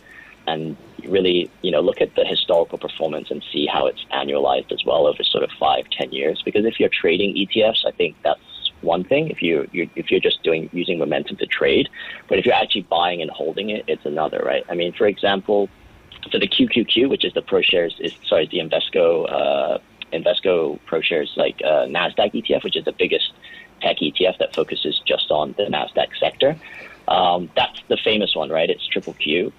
and 0.47 0.77
really, 1.05 1.49
you 1.61 1.71
know, 1.71 1.81
look 1.81 2.01
at 2.01 2.15
the 2.15 2.25
historical 2.25 2.77
performance 2.77 3.31
and 3.31 3.43
see 3.51 3.65
how 3.65 3.87
it's 3.87 4.03
annualized 4.13 4.71
as 4.71 4.83
well 4.85 5.07
over 5.07 5.23
sort 5.23 5.43
of 5.43 5.51
five, 5.59 5.85
ten 5.91 6.11
years. 6.11 6.41
Because 6.43 6.65
if 6.65 6.79
you're 6.79 6.89
trading 6.89 7.35
ETFs, 7.35 7.85
I 7.85 7.91
think 7.91 8.15
that's 8.23 8.48
one 8.81 9.03
thing. 9.03 9.29
If 9.29 9.41
you 9.41 9.67
you 9.71 9.89
if 9.95 10.11
you're 10.11 10.19
just 10.19 10.43
doing 10.43 10.69
using 10.73 10.99
momentum 10.99 11.37
to 11.37 11.45
trade, 11.45 11.89
but 12.27 12.39
if 12.39 12.45
you're 12.45 12.55
actually 12.55 12.83
buying 12.83 13.21
and 13.21 13.31
holding 13.31 13.69
it, 13.69 13.85
it's 13.87 14.05
another, 14.05 14.41
right? 14.45 14.63
I 14.69 14.75
mean, 14.75 14.93
for 14.93 15.07
example, 15.07 15.69
for 16.31 16.39
the 16.39 16.47
QQQ, 16.47 17.09
which 17.09 17.25
is 17.25 17.33
the 17.33 17.41
ProShares, 17.41 17.99
is 17.99 18.13
sorry, 18.27 18.47
the 18.47 18.59
Invesco 18.59 19.31
uh, 19.31 19.77
Invesco 20.13 20.79
ProShares 20.87 21.35
like 21.37 21.61
uh, 21.63 21.85
Nasdaq 21.85 22.33
ETF, 22.33 22.63
which 22.63 22.75
is 22.75 22.85
the 22.85 22.93
biggest 22.93 23.31
tech 23.81 23.97
ETF 23.97 24.37
that 24.39 24.53
focuses 24.53 25.01
just 25.05 25.31
on 25.31 25.55
the 25.57 25.63
Nasdaq 25.63 26.09
sector. 26.19 26.55
Um, 27.07 27.49
that's 27.55 27.81
the 27.87 27.97
famous 27.97 28.35
one, 28.35 28.49
right? 28.49 28.69
It's 28.69 28.85
triple 28.87 29.13
Q. 29.13 29.51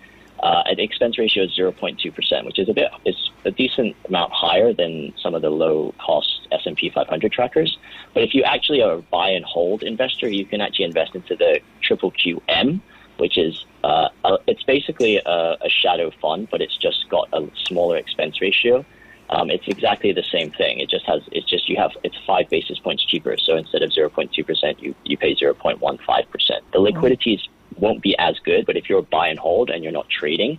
Uh, 0.42 0.62
the 0.74 0.82
expense 0.82 1.18
ratio 1.18 1.44
is 1.44 1.56
0.2%, 1.56 2.44
which 2.46 2.58
is 2.58 2.68
a 2.68 2.72
bit, 2.72 2.90
is 3.04 3.30
a 3.44 3.50
decent 3.50 3.94
amount 4.06 4.32
higher 4.32 4.72
than 4.72 5.12
some 5.22 5.34
of 5.34 5.42
the 5.42 5.50
low 5.50 5.94
cost 5.98 6.48
S&P 6.50 6.88
500 6.88 7.30
trackers. 7.30 7.78
But 8.14 8.22
if 8.22 8.34
you 8.34 8.42
actually 8.42 8.82
are 8.82 8.92
a 8.92 9.02
buy 9.02 9.30
and 9.30 9.44
hold 9.44 9.82
investor, 9.82 10.28
you 10.28 10.46
can 10.46 10.60
actually 10.62 10.86
invest 10.86 11.14
into 11.14 11.36
the 11.36 11.60
triple 11.82 12.12
QM, 12.12 12.80
which 13.18 13.36
is, 13.36 13.66
uh, 13.84 14.08
it's 14.46 14.62
basically 14.62 15.18
a, 15.18 15.58
a 15.60 15.68
shadow 15.68 16.10
fund, 16.22 16.48
but 16.50 16.62
it's 16.62 16.76
just 16.76 17.08
got 17.10 17.28
a 17.34 17.46
smaller 17.66 17.98
expense 17.98 18.40
ratio. 18.40 18.84
Um, 19.28 19.50
it's 19.50 19.68
exactly 19.68 20.12
the 20.12 20.24
same 20.24 20.50
thing. 20.50 20.80
It 20.80 20.88
just 20.88 21.04
has, 21.04 21.22
it's 21.30 21.48
just 21.48 21.68
you 21.68 21.76
have, 21.76 21.92
it's 22.02 22.16
five 22.26 22.48
basis 22.48 22.78
points 22.78 23.04
cheaper. 23.04 23.36
So 23.36 23.56
instead 23.56 23.82
of 23.82 23.90
0.2%, 23.90 24.82
you, 24.82 24.94
you 25.04 25.16
pay 25.18 25.36
0.15%. 25.36 26.60
The 26.72 26.78
liquidities 26.78 27.46
won't 27.78 28.02
be 28.02 28.16
as 28.18 28.38
good, 28.40 28.66
but 28.66 28.76
if 28.76 28.88
you're 28.88 29.02
buy 29.02 29.28
and 29.28 29.38
hold 29.38 29.70
and 29.70 29.82
you're 29.82 29.92
not 29.92 30.08
trading, 30.08 30.58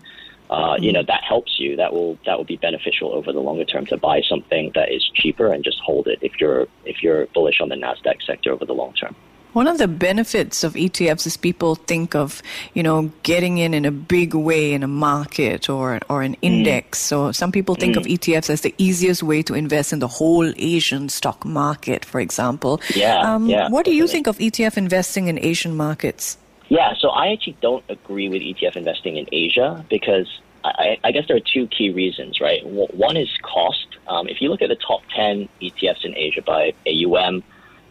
uh, 0.50 0.76
you 0.80 0.92
know 0.92 1.04
that 1.04 1.24
helps 1.24 1.60
you. 1.60 1.78
That 1.78 1.94
will 1.94 2.18
that 2.26 2.38
will 2.38 2.46
be 2.46 2.58
beneficial 2.58 3.14
over 3.14 3.32
the 3.32 3.40
longer 3.40 3.64
term 3.64 3.86
to 3.88 3.98
buy 3.98 4.22
something 4.22 4.72
that 4.76 4.92
is 4.92 5.10
cheaper 5.14 5.52
and 5.52 5.64
just 5.64 5.80
hold 5.80 6.08
it 6.08 6.20
if 6.22 6.40
you're 6.42 6.68
if 6.86 7.02
you're 7.02 7.28
bullish 7.28 7.62
on 7.62 7.70
the 7.70 7.76
Nasdaq 7.76 8.22
sector 8.26 8.52
over 8.52 8.66
the 8.66 8.74
long 8.74 8.94
term. 8.94 9.16
One 9.54 9.68
of 9.68 9.80
the 9.80 9.88
benefits 9.88 10.64
of 10.64 10.76
ETFs 10.76 11.28
is 11.28 11.36
people 11.36 11.76
think 11.76 12.16
of, 12.16 12.42
you 12.74 12.84
know, 12.84 13.12
getting 13.24 13.58
in 13.58 13.74
in 13.74 13.84
a 13.84 13.92
big 13.92 14.34
way 14.34 14.72
in 14.72 14.82
a 14.82 14.88
market 14.88 15.70
or 15.70 16.00
or 16.10 16.22
an 16.22 16.36
index. 16.42 17.00
So 17.00 17.34
some 17.34 17.52
people 17.52 17.76
think 17.76 17.98
of 17.98 18.04
ETFs 18.04 18.50
as 18.50 18.62
the 18.62 18.74
easiest 18.78 19.24
way 19.24 19.44
to 19.44 19.54
invest 19.54 19.92
in 19.92 20.00
the 20.00 20.08
whole 20.08 20.52
Asian 20.56 21.10
stock 21.10 21.44
market, 21.44 22.06
for 22.06 22.22
example. 22.22 22.80
Yeah, 22.96 23.20
Um, 23.20 23.48
yeah, 23.48 23.70
what 23.70 23.84
do 23.84 23.94
you 23.94 24.08
think 24.08 24.28
of 24.28 24.38
ETF 24.38 24.78
investing 24.78 25.28
in 25.28 25.38
Asian 25.38 25.76
markets? 25.76 26.38
Yeah, 26.72 26.94
so 26.98 27.10
I 27.10 27.34
actually 27.34 27.58
don't 27.62 27.84
agree 27.90 28.30
with 28.30 28.42
ETF 28.42 28.78
investing 28.78 29.18
in 29.18 29.28
Asia 29.34 29.86
because 29.90 30.40
I, 30.64 30.98
I 31.04 31.12
guess 31.12 31.28
there 31.28 31.36
are 31.36 31.42
two 31.54 31.68
key 31.68 31.90
reasons, 31.90 32.40
right? 32.40 32.66
One 32.66 33.18
is 33.18 33.28
cost. 33.42 33.88
Um, 34.08 34.30
if 34.30 34.42
you 34.42 34.48
look 34.48 34.62
at 34.62 34.70
the 34.70 34.78
top 34.78 35.02
10 35.14 35.50
ETFs 35.62 36.06
in 36.06 36.16
Asia 36.16 36.42
by 36.42 36.72
AUM, 36.88 37.44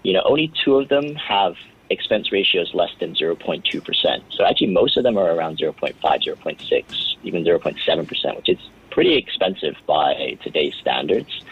you 0.03 0.15
know, 0.15 0.23
only 0.25 0.51
two 0.65 0.79
of 0.79 0.89
them 0.89 1.15
have 1.17 1.57
expense 1.91 2.33
ratios 2.33 2.73
less 2.73 2.89
than 3.01 3.15
0.2%. 3.15 4.23
So 4.31 4.47
actually, 4.47 4.69
most 4.69 4.97
of 4.97 5.03
them 5.03 5.19
are 5.19 5.31
around 5.31 5.59
0.5, 5.59 6.01
0.6, 6.01 7.17
even 7.23 7.45
0.7%, 7.45 8.37
which 8.37 8.49
is 8.49 8.59
pretty 8.89 9.15
expensive 9.15 9.75
by 9.87 10.39
today's 10.43 10.75
standards. 10.81 11.45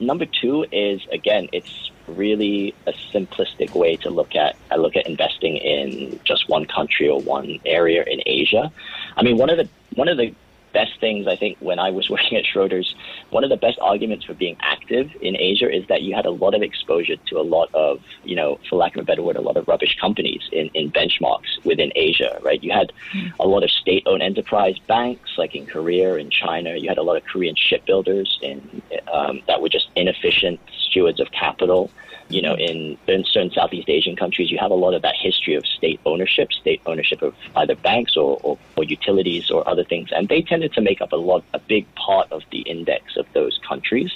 Number 0.00 0.24
two 0.24 0.64
is 0.72 1.02
again, 1.12 1.50
it's 1.52 1.90
really 2.10 2.74
a 2.86 2.92
simplistic 3.14 3.74
way 3.74 3.96
to 3.98 4.10
look 4.10 4.34
at 4.34 4.56
I 4.70 4.76
look 4.76 4.96
at 4.96 5.06
investing 5.06 5.56
in 5.56 6.20
just 6.24 6.48
one 6.48 6.66
country 6.66 7.08
or 7.08 7.20
one 7.20 7.58
area 7.64 8.04
in 8.06 8.20
Asia. 8.26 8.72
I 9.16 9.22
mean, 9.22 9.36
one 9.36 9.50
of 9.50 9.58
the 9.58 9.68
one 9.94 10.08
of 10.08 10.16
the 10.16 10.34
best 10.72 10.98
things 11.00 11.26
I 11.26 11.36
think 11.36 11.58
when 11.60 11.78
I 11.78 11.90
was 11.90 12.08
working 12.14 12.36
at 12.38 12.44
Schroders, 12.44 12.94
one 13.30 13.44
of 13.44 13.50
the 13.50 13.56
best 13.56 13.78
arguments 13.80 14.24
for 14.24 14.34
being 14.34 14.56
active 14.60 15.10
in 15.20 15.36
Asia 15.36 15.70
is 15.70 15.86
that 15.88 16.02
you 16.02 16.14
had 16.14 16.26
a 16.26 16.30
lot 16.30 16.54
of 16.54 16.62
exposure 16.62 17.16
to 17.16 17.38
a 17.38 17.42
lot 17.42 17.72
of, 17.74 18.00
you 18.24 18.36
know, 18.36 18.58
for 18.68 18.76
lack 18.76 18.96
of 18.96 19.02
a 19.02 19.04
better 19.04 19.22
word, 19.22 19.36
a 19.36 19.40
lot 19.40 19.56
of 19.56 19.66
rubbish 19.68 19.96
companies 20.00 20.42
in, 20.52 20.68
in 20.74 20.90
benchmarks 20.90 21.64
within 21.64 21.92
Asia, 21.94 22.38
right? 22.42 22.62
You 22.62 22.72
had 22.72 22.92
a 23.38 23.46
lot 23.46 23.62
of 23.62 23.70
state 23.70 24.02
owned 24.06 24.22
enterprise 24.22 24.78
banks 24.86 25.30
like 25.38 25.54
in 25.54 25.66
Korea, 25.66 26.16
in 26.16 26.30
China. 26.30 26.76
You 26.76 26.88
had 26.88 26.98
a 26.98 27.02
lot 27.02 27.16
of 27.16 27.24
Korean 27.24 27.54
shipbuilders 27.56 28.38
in, 28.42 28.82
um, 29.12 29.40
that 29.46 29.60
were 29.60 29.68
just 29.68 29.88
inefficient 29.96 30.60
stewards 30.90 31.20
of 31.20 31.30
capital. 31.32 31.90
You 32.28 32.42
know, 32.42 32.54
in, 32.54 32.96
in 33.08 33.24
certain 33.24 33.50
Southeast 33.50 33.88
Asian 33.88 34.14
countries, 34.14 34.52
you 34.52 34.58
have 34.58 34.70
a 34.70 34.74
lot 34.74 34.94
of 34.94 35.02
that 35.02 35.16
history 35.16 35.54
of 35.54 35.66
state 35.66 36.00
ownership, 36.06 36.52
state 36.52 36.80
ownership 36.86 37.22
of 37.22 37.34
either 37.56 37.74
banks 37.74 38.16
or, 38.16 38.38
or, 38.44 38.56
or 38.76 38.84
utilities 38.84 39.50
or 39.50 39.68
other 39.68 39.82
things, 39.82 40.10
and 40.12 40.28
they 40.28 40.40
tended 40.60 40.74
to 40.74 40.80
make 40.82 41.00
up 41.00 41.12
a 41.12 41.16
lot, 41.16 41.42
a 41.54 41.58
big 41.58 41.86
part 41.94 42.30
of 42.30 42.42
the 42.52 42.60
index 42.60 43.16
of 43.16 43.26
those 43.32 43.58
countries. 43.66 44.10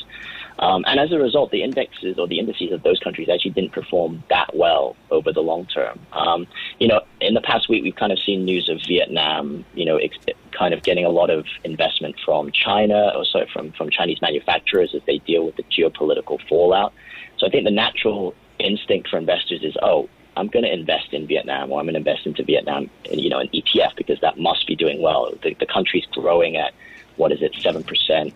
Um, 0.59 0.85
and 0.87 1.01
as 1.01 1.11
a 1.11 1.19
result, 1.19 1.51
the 1.51 1.63
indexes 1.63 2.19
or 2.19 2.29
the 2.29 2.39
indices 2.39 2.71
of 2.71 2.83
those 2.83 3.01
countries 3.01 3.29
actually 3.29 3.53
didn't 3.53 3.73
perform 3.73 4.23
that 4.29 4.55
well 4.55 4.95
over 5.11 5.33
the 5.33 5.41
long 5.41 5.67
term. 5.67 5.99
Um, 6.13 6.47
you 6.79 6.87
know, 6.87 7.01
in 7.21 7.35
the 7.35 7.41
past 7.41 7.69
week, 7.69 7.83
we've 7.83 7.97
kind 7.97 8.13
of 8.13 8.19
seen 8.19 8.45
news 8.45 8.69
of 8.69 8.79
Vietnam, 8.87 9.65
you 9.75 9.85
know, 9.85 9.97
ex- 9.97 10.19
kind 10.53 10.75
of 10.75 10.83
getting 10.83 11.05
a 11.05 11.09
lot 11.09 11.31
of 11.31 11.47
investment 11.65 12.15
from 12.25 12.53
China, 12.53 13.11
also 13.15 13.47
from, 13.53 13.73
from 13.73 13.91
Chinese 13.91 14.21
manufacturers 14.21 14.95
as 14.95 15.03
they 15.07 15.19
deal 15.19 15.45
with 15.47 15.57
the 15.57 15.65
geopolitical 15.65 16.39
fallout. 16.49 16.93
So 17.39 17.47
I 17.47 17.51
think 17.51 17.65
the 17.65 17.73
natural 17.73 18.35
instinct 18.59 19.09
for 19.09 19.19
investors 19.19 19.63
is, 19.63 19.75
oh, 19.83 20.09
I'm 20.37 20.49
going 20.49 20.65
to 20.65 20.73
invest 20.73 21.13
in 21.13 21.27
Vietnam 21.27 21.71
or 21.71 21.81
I'm 21.81 21.87
going 21.87 21.95
to 21.95 21.99
invest 21.99 22.27
into 22.27 22.43
Vietnam, 22.43 22.91
you 23.11 23.29
know, 23.29 23.39
an 23.39 23.49
ETF 23.49 23.97
because 23.97 24.21
that 24.21 24.39
must 24.39 24.67
be 24.67 24.75
doing 24.75 25.01
well. 25.01 25.33
The, 25.43 25.55
the 25.55 25.67
country's 25.67 26.07
growing 26.07 26.57
at, 26.57 26.73
what 27.17 27.33
is 27.33 27.43
it, 27.43 27.53
7% 27.53 27.85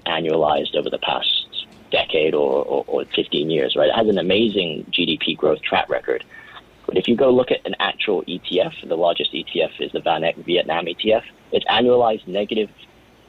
annualized 0.06 0.76
over 0.76 0.90
the 0.90 0.98
past 0.98 1.46
decade 1.90 2.34
or, 2.34 2.64
or, 2.64 2.84
or 2.86 3.04
15 3.04 3.50
years, 3.50 3.74
right? 3.76 3.88
It 3.88 3.94
has 3.94 4.08
an 4.08 4.18
amazing 4.18 4.84
GDP 4.90 5.36
growth 5.36 5.62
track 5.62 5.88
record. 5.88 6.24
But 6.86 6.96
if 6.96 7.08
you 7.08 7.16
go 7.16 7.30
look 7.30 7.50
at 7.50 7.60
an 7.66 7.74
actual 7.80 8.22
ETF, 8.22 8.88
the 8.88 8.96
largest 8.96 9.32
ETF 9.32 9.80
is 9.80 9.92
the 9.92 10.00
VanEck 10.00 10.36
Vietnam 10.44 10.86
ETF. 10.86 11.22
It's 11.52 11.66
annualized 11.66 12.26
negative 12.26 12.70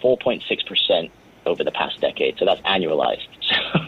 4.6% 0.01 1.11
over 1.45 1.63
the 1.63 1.71
past 1.71 1.99
decade. 1.99 2.37
So 2.37 2.45
that's 2.45 2.61
annualized. 2.61 3.27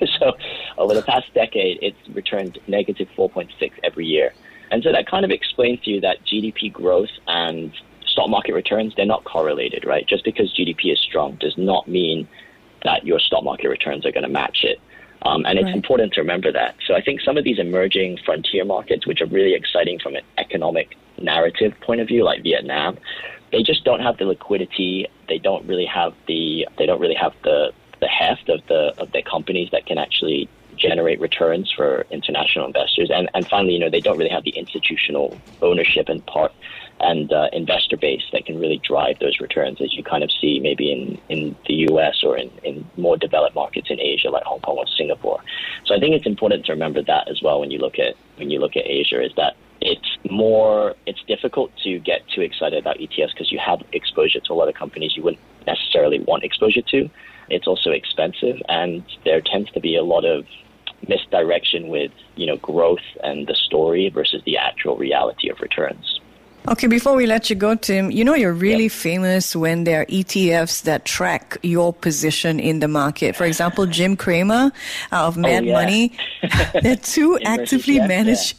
So, 0.01 0.05
so 0.19 0.37
over 0.77 0.93
the 0.93 1.03
past 1.03 1.31
decade, 1.33 1.79
it's 1.81 2.09
returned 2.09 2.57
negative 2.67 3.07
4.6 3.15 3.71
every 3.83 4.05
year. 4.05 4.33
And 4.71 4.83
so 4.83 4.91
that 4.91 5.07
kind 5.09 5.25
of 5.25 5.31
explains 5.31 5.81
to 5.81 5.91
you 5.91 6.01
that 6.01 6.23
GDP 6.25 6.71
growth 6.71 7.09
and 7.27 7.71
stock 8.05 8.29
market 8.29 8.53
returns, 8.53 8.93
they're 8.95 9.05
not 9.05 9.23
correlated, 9.23 9.85
right? 9.85 10.07
Just 10.07 10.23
because 10.23 10.53
GDP 10.53 10.93
is 10.93 10.99
strong 10.99 11.35
does 11.35 11.57
not 11.57 11.87
mean 11.87 12.27
that 12.83 13.05
your 13.05 13.19
stock 13.19 13.43
market 13.43 13.69
returns 13.69 14.05
are 14.05 14.11
going 14.11 14.23
to 14.23 14.29
match 14.29 14.63
it. 14.63 14.79
Um, 15.23 15.45
and 15.45 15.59
it's 15.59 15.65
right. 15.65 15.75
important 15.75 16.13
to 16.13 16.21
remember 16.21 16.51
that. 16.51 16.75
So 16.87 16.95
I 16.95 17.01
think 17.01 17.21
some 17.21 17.37
of 17.37 17.43
these 17.43 17.59
emerging 17.59 18.17
frontier 18.25 18.65
markets, 18.65 19.05
which 19.05 19.21
are 19.21 19.27
really 19.27 19.53
exciting 19.53 19.99
from 19.99 20.15
an 20.15 20.23
economic 20.37 20.95
narrative 21.19 21.73
point 21.81 22.01
of 22.01 22.07
view, 22.07 22.23
like 22.23 22.41
Vietnam, 22.41 22.97
they 23.51 23.61
just 23.61 23.83
don't 23.83 23.99
have 23.99 24.17
the 24.17 24.25
liquidity. 24.25 25.07
They 25.27 25.37
don't 25.37 25.65
really 25.67 25.85
have 25.85 26.13
the 26.27 26.67
they 26.77 26.85
don't 26.85 26.99
really 26.99 27.15
have 27.15 27.33
the 27.43 27.71
the 27.99 28.07
heft 28.07 28.49
of 28.49 28.61
the 28.67 28.93
of 28.97 29.11
their 29.11 29.21
companies 29.21 29.69
that 29.71 29.85
can 29.85 29.97
actually 29.97 30.49
generate 30.81 31.19
returns 31.19 31.71
for 31.75 32.05
international 32.11 32.65
investors. 32.65 33.09
And 33.13 33.29
and 33.33 33.47
finally, 33.47 33.73
you 33.73 33.79
know, 33.79 33.89
they 33.89 34.01
don't 34.01 34.17
really 34.17 34.29
have 34.29 34.43
the 34.43 34.57
institutional 34.57 35.39
ownership 35.61 36.09
and 36.09 36.25
part 36.25 36.51
and 37.01 37.31
uh, 37.33 37.47
investor 37.51 37.97
base 37.97 38.23
that 38.31 38.45
can 38.45 38.59
really 38.59 38.79
drive 38.87 39.17
those 39.19 39.39
returns, 39.39 39.81
as 39.81 39.93
you 39.93 40.03
kind 40.03 40.23
of 40.23 40.29
see 40.39 40.59
maybe 40.59 40.91
in, 40.91 41.19
in 41.29 41.55
the 41.67 41.73
U.S. 41.89 42.21
or 42.23 42.37
in, 42.37 42.49
in 42.63 42.89
more 42.95 43.17
developed 43.17 43.55
markets 43.55 43.87
in 43.89 43.99
Asia, 43.99 44.29
like 44.29 44.43
Hong 44.43 44.59
Kong 44.61 44.77
or 44.77 44.85
Singapore. 44.97 45.41
So 45.85 45.95
I 45.95 45.99
think 45.99 46.15
it's 46.15 46.27
important 46.27 46.65
to 46.65 46.73
remember 46.73 47.01
that 47.03 47.27
as 47.27 47.41
well 47.41 47.59
when 47.59 47.71
you 47.71 47.79
look 47.79 47.97
at 47.97 48.15
when 48.35 48.49
you 48.49 48.59
look 48.59 48.75
at 48.75 48.85
Asia, 48.85 49.23
is 49.23 49.31
that 49.35 49.55
it's 49.81 50.17
more 50.29 50.95
it's 51.07 51.21
difficult 51.27 51.71
to 51.83 51.99
get 51.99 52.21
too 52.29 52.41
excited 52.41 52.79
about 52.79 52.97
ETFs 52.97 53.33
because 53.33 53.51
you 53.51 53.59
have 53.59 53.81
exposure 53.93 54.39
to 54.39 54.53
a 54.53 54.55
lot 54.55 54.69
of 54.69 54.75
companies 54.75 55.17
you 55.17 55.23
wouldn't 55.23 55.41
necessarily 55.65 56.19
want 56.19 56.43
exposure 56.43 56.83
to. 56.83 57.09
It's 57.49 57.67
also 57.67 57.89
expensive, 57.89 58.61
and 58.69 59.03
there 59.25 59.41
tends 59.41 59.71
to 59.71 59.79
be 59.79 59.95
a 59.95 60.03
lot 60.03 60.23
of 60.23 60.45
misdirection 61.07 61.87
with 61.87 62.11
you 62.35 62.45
know 62.45 62.57
growth 62.57 62.99
and 63.23 63.47
the 63.47 63.55
story 63.55 64.09
versus 64.09 64.41
the 64.45 64.57
actual 64.57 64.97
reality 64.97 65.49
of 65.49 65.59
returns. 65.59 66.19
Okay, 66.67 66.85
before 66.85 67.15
we 67.15 67.25
let 67.25 67.49
you 67.49 67.55
go, 67.55 67.73
Tim, 67.73 68.11
you 68.11 68.23
know 68.23 68.35
you're 68.35 68.53
really 68.53 68.83
yep. 68.83 68.91
famous 68.91 69.55
when 69.55 69.83
there 69.83 70.01
are 70.01 70.05
ETFs 70.05 70.83
that 70.83 71.05
track 71.05 71.57
your 71.63 71.91
position 71.91 72.59
in 72.59 72.79
the 72.79 72.87
market. 72.87 73.35
For 73.35 73.45
example, 73.45 73.87
Jim 73.87 74.15
Cramer 74.15 74.71
uh, 75.11 75.25
of 75.27 75.37
oh, 75.37 75.41
Mad 75.41 75.63
oh, 75.63 75.65
yeah. 75.65 75.73
Money. 75.73 76.17
there 76.81 76.93
are 76.93 76.95
two 76.97 77.39
actively 77.43 77.99
managed 77.99 78.57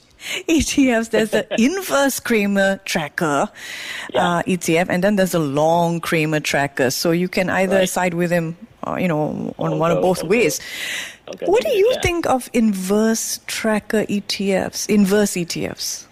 yeah. 0.49 0.55
ETFs. 0.57 1.11
There's 1.11 1.31
the 1.31 1.47
inverse 1.63 2.19
Cramer 2.19 2.81
tracker 2.85 3.49
yeah. 4.13 4.39
uh, 4.39 4.43
ETF, 4.43 4.87
and 4.89 5.05
then 5.05 5.15
there's 5.15 5.35
a 5.35 5.39
long 5.39 6.01
Cramer 6.01 6.41
tracker. 6.41 6.91
So 6.91 7.13
you 7.13 7.29
can 7.29 7.49
either 7.51 7.77
right. 7.77 7.89
side 7.89 8.15
with 8.15 8.33
him, 8.33 8.57
uh, 8.85 8.97
you 8.97 9.07
know, 9.07 9.55
on 9.59 9.79
one 9.79 9.93
of 9.93 10.03
both 10.03 10.25
ways. 10.25 10.61
What 11.41 11.63
do 11.63 11.71
you 11.71 11.97
think 12.03 12.27
of 12.27 12.51
inverse 12.53 13.41
tracker 13.47 14.05
ETFs, 14.05 14.89
inverse 14.89 15.33
ETFs? 15.33 16.07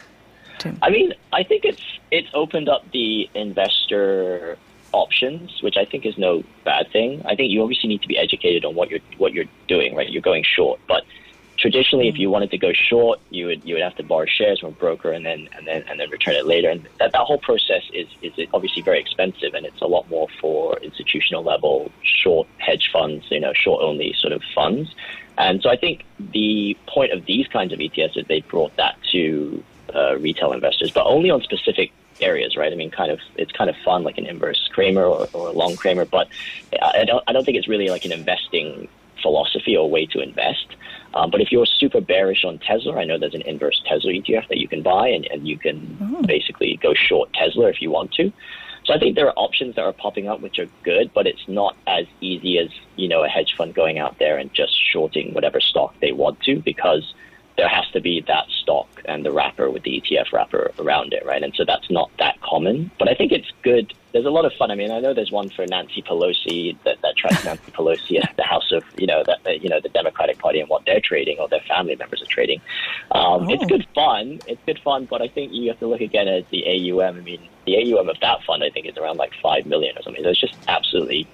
Tim? 0.59 0.79
I 0.83 0.91
mean, 0.91 1.15
I 1.33 1.43
think 1.43 1.65
it's 1.65 1.83
it's 2.11 2.29
opened 2.35 2.69
up 2.69 2.91
the 2.93 3.29
investor 3.35 4.59
options, 4.93 5.63
which 5.63 5.77
I 5.77 5.85
think 5.85 6.05
is 6.05 6.19
no 6.19 6.43
bad 6.65 6.91
thing. 6.91 7.23
I 7.25 7.37
think 7.37 7.51
you 7.51 7.63
obviously 7.63 7.89
need 7.89 8.03
to 8.03 8.09
be 8.09 8.19
educated 8.19 8.65
on 8.65 8.75
what 8.75 8.91
you're 8.91 9.01
what 9.19 9.33
you're 9.33 9.47
doing, 9.69 9.95
right? 9.95 10.11
You're 10.11 10.23
going 10.23 10.45
short, 10.45 10.81
but 10.87 11.05
traditionally, 11.71 12.09
if 12.09 12.19
you 12.19 12.31
wanted 12.31 12.51
to 12.51 12.59
go 12.59 12.73
short, 12.73 13.21
you 13.31 13.47
would 13.47 13.65
you 13.65 13.75
would 13.75 13.83
have 13.83 13.97
to 13.97 14.03
borrow 14.03 14.27
shares 14.27 14.61
from 14.61 14.71
a 14.71 14.73
broker 14.73 15.13
and 15.13 15.25
then 15.25 15.49
and 15.57 15.67
then 15.67 15.85
and 15.89 16.01
then 16.01 16.11
return 16.11 16.35
it 16.35 16.47
later, 16.47 16.69
and 16.69 16.89
that, 16.99 17.13
that 17.13 17.23
whole 17.23 17.39
process 17.39 17.83
is 17.93 18.09
is 18.23 18.33
obviously 18.53 18.83
very 18.83 18.99
expensive, 18.99 19.55
and 19.55 19.65
it's 19.65 19.81
a 19.81 19.87
lot 19.87 20.09
more 20.11 20.27
for 20.41 20.79
institutional 20.79 21.43
level 21.43 21.91
short 22.03 22.49
hedge 22.59 22.91
funds, 22.93 23.25
you 23.31 23.41
know, 23.41 23.53
short 23.53 23.83
only 23.83 24.13
sort 24.15 24.33
of 24.33 24.43
funds. 24.55 24.91
And 25.39 25.63
so 25.63 25.71
I 25.71 25.77
think 25.77 26.05
the 26.19 26.77
point 26.87 27.13
of 27.13 27.25
these 27.25 27.47
kinds 27.47 27.73
of 27.73 27.79
ETFs 27.79 28.17
is 28.17 28.27
they 28.27 28.41
brought 28.41 28.77
that 28.77 28.99
to 29.13 29.63
uh, 29.95 30.19
retail 30.19 30.53
investors, 30.53 30.91
but 30.91 31.07
only 31.07 31.31
on 31.31 31.41
specific 31.43 31.93
areas, 32.21 32.57
right? 32.57 32.71
I 32.71 32.77
mean, 32.77 32.91
kind 32.91 33.11
of, 33.11 33.21
it's 33.37 33.53
kind 33.53 33.71
of 33.71 33.77
fun, 33.85 34.03
like 34.03 34.19
an 34.19 34.27
inverse 34.27 34.69
Cramer 34.71 35.05
or, 35.05 35.29
or 35.33 35.49
a 35.49 35.53
long 35.53 35.77
Cramer, 35.77 36.05
but 36.05 36.29
I 36.83 37.05
don't, 37.07 37.25
I 37.27 37.33
don't 37.33 37.45
think 37.45 37.57
it's 37.57 37.69
really 37.69 37.89
like 37.89 38.05
an 38.05 38.13
investing 38.13 38.89
philosophy 39.23 39.77
or 39.77 39.89
way 39.89 40.07
to 40.07 40.21
invest. 40.21 40.67
Um, 41.15 41.31
but 41.31 41.41
if 41.41 41.51
you're 41.51 41.67
super 41.67 42.01
bearish 42.01 42.45
on 42.45 42.59
Tesla, 42.59 42.97
I 42.97 43.05
know 43.05 43.19
there's 43.19 43.35
an 43.35 43.43
inverse 43.43 43.81
Tesla 43.85 44.13
ETF 44.13 44.49
that 44.49 44.59
you 44.59 44.69
can 44.69 44.83
buy, 44.83 45.09
and, 45.09 45.27
and 45.27 45.47
you 45.47 45.59
can 45.59 45.99
oh. 46.01 46.23
basically 46.23 46.79
go 46.81 46.95
short 46.95 47.33
Tesla 47.33 47.69
if 47.69 47.83
you 47.83 47.91
want 47.91 48.13
to. 48.13 48.33
So 48.85 48.95
I 48.95 48.99
think 48.99 49.15
there 49.15 49.27
are 49.27 49.35
options 49.37 49.77
that 49.77 49.83
are 49.83 49.93
popping 49.93 50.29
up 50.29 50.41
which 50.41 50.59
are 50.59 50.67
good, 50.83 51.13
but 51.15 51.27
it's 51.27 51.47
not 51.47 51.77
as 51.87 52.07
easy 52.21 52.59
as 52.59 52.69
you 52.97 53.09
know 53.09 53.23
a 53.25 53.29
hedge 53.29 53.55
fund 53.57 53.75
going 53.75 53.99
out 53.99 54.19
there 54.19 54.39
and 54.39 54.53
just 54.55 54.73
shorting 54.93 55.35
whatever 55.35 55.61
stock 55.61 55.95
they 56.01 56.13
want 56.13 56.41
to 56.43 56.61
because 56.61 57.15
there 57.57 57.69
has 57.69 57.89
to 57.93 58.01
be 58.01 58.21
that 58.23 58.49
stock 58.49 58.49
and 58.49 58.49
the 58.49 58.50
wrapper 59.61 59.73
with 59.73 59.83
the 59.83 60.01
ETF 60.01 60.33
wrapper 60.33 60.73
around 60.79 61.13
it, 61.13 61.25
right? 61.25 61.43
And 61.43 61.55
so 61.55 61.65
that's 61.65 61.91
not 61.91 62.11
that 62.19 62.41
common. 62.41 62.91
But 62.99 63.09
I 63.09 63.15
think 63.15 63.33
it's 63.33 63.51
good. 63.63 63.93
There's 64.13 64.27
a 64.27 64.31
lot 64.31 64.45
of 64.45 64.53
fun. 64.55 64.71
I 64.71 64.75
mean, 64.75 64.91
I 64.91 65.01
know 65.01 65.15
there's 65.15 65.31
one 65.31 65.51
for 65.51 65.65
Nancy 65.67 66.03
Pelosi 66.03 66.77
that, 66.85 67.01
that 67.03 67.17
tracks 67.17 67.45
Nancy 67.45 67.71
Pelosi 67.71 68.23
at 68.23 68.37
the 68.37 68.43
House 68.43 68.73
of, 68.73 68.83
you 68.99 69.07
know, 69.07 69.23
that 69.25 69.63
you 69.63 69.69
know 69.69 69.81
the 69.81 69.89
Democratic 69.89 70.39
Party 70.39 70.61
and 70.61 70.69
what 70.69 70.85
they're 70.85 71.01
trading 71.01 71.39
or 71.39 71.49
their 71.49 71.61
family 71.61 71.97
members 71.97 72.23
are 72.23 72.27
trading. 72.27 72.61
Um, 73.13 73.47
oh. 73.47 73.51
It's 73.51 73.65
good 73.67 73.87
fun. 73.95 74.41
It's 74.47 74.61
good 74.67 74.81
fun, 74.81 75.07
but 75.07 75.23
I 75.23 75.29
think 75.29 75.53
you 75.53 75.69
have 75.69 75.79
to 75.81 75.87
look 75.87 76.01
again 76.01 76.29
at 76.29 76.49
the 76.51 76.65
AUM. 76.67 77.17
I 77.17 77.21
mean, 77.21 77.49
the 77.67 77.77
AUM 77.77 78.09
of 78.09 78.19
that 78.21 78.43
fund 78.45 78.65
I 78.65 78.71
think 78.71 78.87
is 78.87 78.97
around 78.97 79.19
like 79.19 79.33
five 79.43 79.67
million 79.67 79.97
or 79.97 80.03
something. 80.03 80.23
So 80.23 80.31
it's 80.31 80.41
just 80.41 80.57
absolutely 80.67 81.29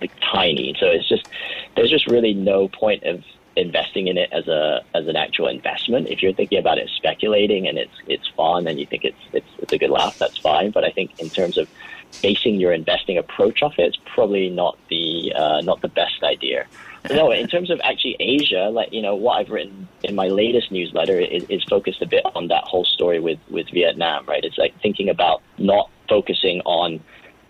like 0.00 0.12
tiny. 0.20 0.76
So 0.78 0.86
it's 0.86 1.08
just 1.08 1.28
there's 1.74 1.90
just 1.90 2.06
really 2.06 2.34
no 2.34 2.68
point 2.68 3.02
of 3.04 3.24
investing 3.56 4.06
in 4.06 4.16
it 4.16 4.30
as 4.32 4.48
a 4.48 4.82
as 4.94 5.06
an 5.08 5.16
actual 5.16 5.48
investment. 5.48 6.08
If 6.08 6.22
you're 6.22 6.32
thinking 6.32 6.58
about 6.58 6.78
it 6.78 6.88
speculating 6.96 7.66
and 7.68 7.78
it's 7.78 7.94
it's 8.06 8.28
fun 8.28 8.66
and 8.66 8.78
you 8.78 8.86
think 8.86 9.04
it's 9.04 9.18
it's, 9.32 9.46
it's 9.58 9.72
a 9.72 9.78
good 9.78 9.90
laugh, 9.90 10.18
that's 10.18 10.38
fine. 10.38 10.70
But 10.70 10.84
I 10.84 10.90
think 10.90 11.18
in 11.18 11.30
terms 11.30 11.58
of 11.58 11.68
basing 12.22 12.60
your 12.60 12.72
investing 12.72 13.18
approach 13.18 13.62
off 13.62 13.78
it, 13.78 13.82
it's 13.82 13.98
probably 14.14 14.50
not 14.50 14.78
the 14.88 15.32
uh, 15.34 15.60
not 15.62 15.80
the 15.80 15.88
best 15.88 16.22
idea. 16.22 16.66
No, 17.08 17.30
in 17.30 17.48
terms 17.48 17.70
of 17.70 17.80
actually 17.82 18.16
Asia, 18.20 18.68
like 18.70 18.92
you 18.92 19.00
know, 19.00 19.14
what 19.14 19.38
I've 19.38 19.50
written 19.50 19.88
in 20.02 20.14
my 20.14 20.28
latest 20.28 20.70
newsletter 20.70 21.18
is, 21.18 21.44
is 21.44 21.64
focused 21.64 22.02
a 22.02 22.06
bit 22.06 22.24
on 22.34 22.48
that 22.48 22.64
whole 22.64 22.84
story 22.84 23.20
with 23.20 23.38
with 23.48 23.68
Vietnam. 23.70 24.26
Right, 24.26 24.44
it's 24.44 24.58
like 24.58 24.78
thinking 24.80 25.08
about 25.08 25.42
not 25.58 25.90
focusing 26.08 26.60
on 26.64 27.00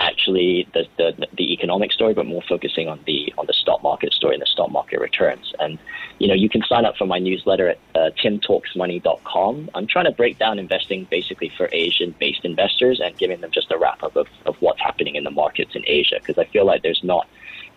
actually 0.00 0.66
the, 0.72 0.86
the, 0.96 1.28
the 1.36 1.52
economic 1.52 1.92
story, 1.92 2.14
but 2.14 2.26
more 2.26 2.42
focusing 2.48 2.88
on 2.88 2.98
the 3.06 3.32
on 3.38 3.46
the 3.46 3.52
stock 3.52 3.82
market 3.82 4.12
story 4.12 4.34
and 4.34 4.42
the 4.42 4.46
stock 4.46 4.70
market 4.70 5.00
returns. 5.00 5.52
And 5.60 5.78
you 6.18 6.26
know, 6.26 6.34
you 6.34 6.48
can 6.48 6.62
sign 6.62 6.84
up 6.84 6.96
for 6.96 7.06
my 7.06 7.18
newsletter 7.18 7.68
at 7.68 7.78
uh, 7.94 8.10
timtalksmoney.com. 8.22 9.70
I'm 9.74 9.86
trying 9.86 10.06
to 10.06 10.12
break 10.12 10.38
down 10.38 10.58
investing 10.58 11.06
basically 11.10 11.50
for 11.56 11.68
Asian-based 11.72 12.44
investors 12.44 13.00
and 13.00 13.16
giving 13.16 13.40
them 13.40 13.50
just 13.52 13.70
a 13.70 13.78
wrap 13.78 14.02
up 14.02 14.16
of, 14.16 14.26
of 14.46 14.56
what's 14.60 14.80
happening 14.80 15.14
in 15.14 15.24
the 15.24 15.30
markets 15.30 15.74
in 15.74 15.84
Asia 15.86 16.16
because 16.18 16.38
I 16.38 16.44
feel 16.44 16.66
like 16.66 16.82
there's 16.82 17.04
not 17.04 17.28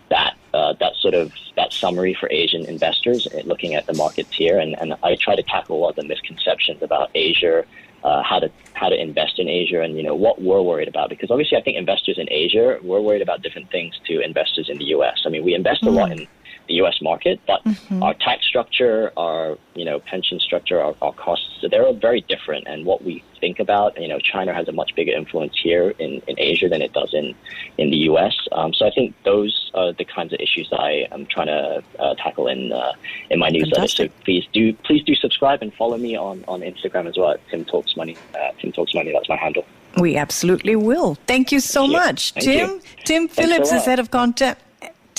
that 0.09 0.35
uh, 0.53 0.73
that 0.79 0.95
sort 0.95 1.13
of 1.13 1.33
that 1.55 1.73
summary 1.73 2.13
for 2.13 2.29
Asian 2.31 2.65
investors 2.65 3.27
uh, 3.27 3.41
looking 3.45 3.75
at 3.75 3.85
the 3.85 3.93
markets 3.93 4.33
here, 4.33 4.59
and, 4.59 4.79
and 4.79 4.95
I 5.03 5.15
try 5.15 5.35
to 5.35 5.43
tackle 5.43 5.77
a 5.77 5.79
lot 5.79 5.89
of 5.91 5.95
the 5.97 6.03
misconceptions 6.03 6.81
about 6.81 7.09
Asia 7.15 7.65
uh, 8.03 8.21
how 8.23 8.39
to 8.39 8.51
how 8.73 8.89
to 8.89 8.99
invest 8.99 9.39
in 9.39 9.47
Asia 9.47 9.81
and 9.81 9.95
you 9.97 10.03
know 10.03 10.15
what 10.15 10.41
we're 10.41 10.61
worried 10.61 10.87
about 10.87 11.09
because 11.09 11.31
obviously 11.31 11.57
I 11.57 11.61
think 11.61 11.77
investors 11.77 12.17
in 12.17 12.27
Asia 12.31 12.79
we're 12.83 13.01
worried 13.01 13.21
about 13.21 13.41
different 13.41 13.71
things 13.71 13.99
to 14.07 14.19
investors 14.19 14.69
in 14.69 14.77
the 14.77 14.85
U.S. 14.85 15.23
I 15.25 15.29
mean 15.29 15.43
we 15.43 15.53
invest 15.53 15.83
mm. 15.83 15.87
a 15.87 15.91
lot 15.91 16.11
in 16.11 16.27
the 16.67 16.75
U.S. 16.75 16.99
market, 17.01 17.39
but 17.45 17.63
mm-hmm. 17.63 18.03
our 18.03 18.13
tax 18.13 18.45
structure, 18.45 19.11
our 19.17 19.57
you 19.75 19.85
know 19.85 19.99
pension 19.99 20.39
structure, 20.39 20.79
our, 20.79 20.95
our 21.01 21.13
costs, 21.13 21.65
they're 21.69 21.85
all 21.85 21.93
very 21.93 22.21
different. 22.21 22.67
And 22.67 22.85
what 22.85 23.03
we 23.03 23.23
think 23.39 23.59
about, 23.59 23.99
you 23.99 24.07
know, 24.07 24.19
China 24.19 24.53
has 24.53 24.67
a 24.67 24.71
much 24.71 24.95
bigger 24.95 25.11
influence 25.11 25.57
here 25.61 25.89
in, 25.99 26.21
in 26.27 26.35
Asia 26.39 26.69
than 26.69 26.81
it 26.81 26.93
does 26.93 27.13
in 27.13 27.35
in 27.77 27.89
the 27.89 27.97
U.S. 28.11 28.35
Um, 28.51 28.73
so 28.73 28.87
I 28.87 28.91
think 28.91 29.15
those 29.23 29.71
are 29.73 29.91
the 29.93 30.05
kinds 30.05 30.33
of 30.33 30.39
issues 30.39 30.69
that 30.69 30.79
I 30.79 31.07
am 31.11 31.25
trying 31.25 31.47
to 31.47 31.83
uh, 31.99 32.15
tackle 32.15 32.47
in 32.47 32.71
uh, 32.71 32.93
in 33.29 33.39
my 33.39 33.49
newsletter. 33.49 33.75
Fantastic. 33.75 34.11
So 34.11 34.23
please 34.23 34.45
do 34.53 34.73
please 34.73 35.03
do 35.03 35.15
subscribe 35.15 35.61
and 35.61 35.73
follow 35.73 35.97
me 35.97 36.15
on, 36.15 36.43
on 36.47 36.61
Instagram 36.61 37.07
as 37.07 37.17
well 37.17 37.31
at 37.31 37.47
Tim 37.49 37.65
Talks 37.65 37.95
Money. 37.95 38.17
Uh, 38.35 38.51
Tim 38.59 38.71
Talks 38.71 38.93
Money. 38.93 39.11
That's 39.11 39.29
my 39.29 39.37
handle. 39.37 39.65
We 39.97 40.17
absolutely 40.17 40.75
will. 40.75 41.15
Thank 41.27 41.51
you 41.51 41.59
so 41.59 41.81
Thank 41.81 41.93
much, 41.93 42.33
you. 42.37 42.41
Tim. 42.41 42.81
Tim 43.05 43.27
Phillips 43.27 43.71
is 43.71 43.85
head 43.85 43.99
of 43.99 44.09
content. 44.09 44.57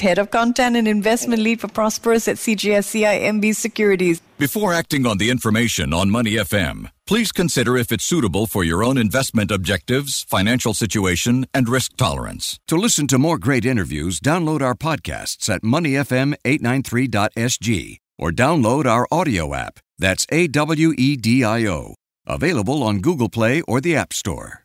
Head 0.01 0.19
of 0.19 0.31
Content 0.31 0.77
and 0.77 0.89
Investment 0.89 1.43
Lead 1.43 1.61
for 1.61 1.69
Prosperous 1.69 2.27
at 2.29 2.37
CGS 2.37 2.89
CIMB 2.93 3.55
Securities. 3.55 4.21
Before 4.39 4.73
acting 4.73 5.07
on 5.07 5.19
the 5.19 5.31
information 5.31 5.95
on 5.95 6.11
Money 6.11 6.33
FM, 6.33 6.91
please 7.07 7.31
consider 7.33 7.77
if 7.77 7.93
it's 7.93 8.05
suitable 8.05 8.47
for 8.47 8.65
your 8.65 8.83
own 8.83 8.99
investment 8.99 9.51
objectives, 9.51 10.25
financial 10.25 10.75
situation, 10.75 11.47
and 11.55 11.69
risk 11.69 11.97
tolerance. 11.97 12.59
To 12.69 12.77
listen 12.77 13.07
to 13.09 13.19
more 13.19 13.39
great 13.39 13.65
interviews, 13.65 14.21
download 14.21 14.63
our 14.63 14.75
podcasts 14.75 15.49
at 15.49 15.63
moneyfm893.sg 15.63 17.97
or 18.19 18.31
download 18.31 18.87
our 18.87 19.07
audio 19.13 19.55
app. 19.55 19.79
That's 19.99 20.27
A 20.31 20.49
W 20.49 20.93
E 20.99 21.17
D 21.17 21.45
I 21.45 21.67
O. 21.67 21.95
Available 22.27 22.83
on 22.83 23.01
Google 23.01 23.29
Play 23.29 23.61
or 23.63 23.81
the 23.81 23.95
App 23.95 24.13
Store. 24.13 24.64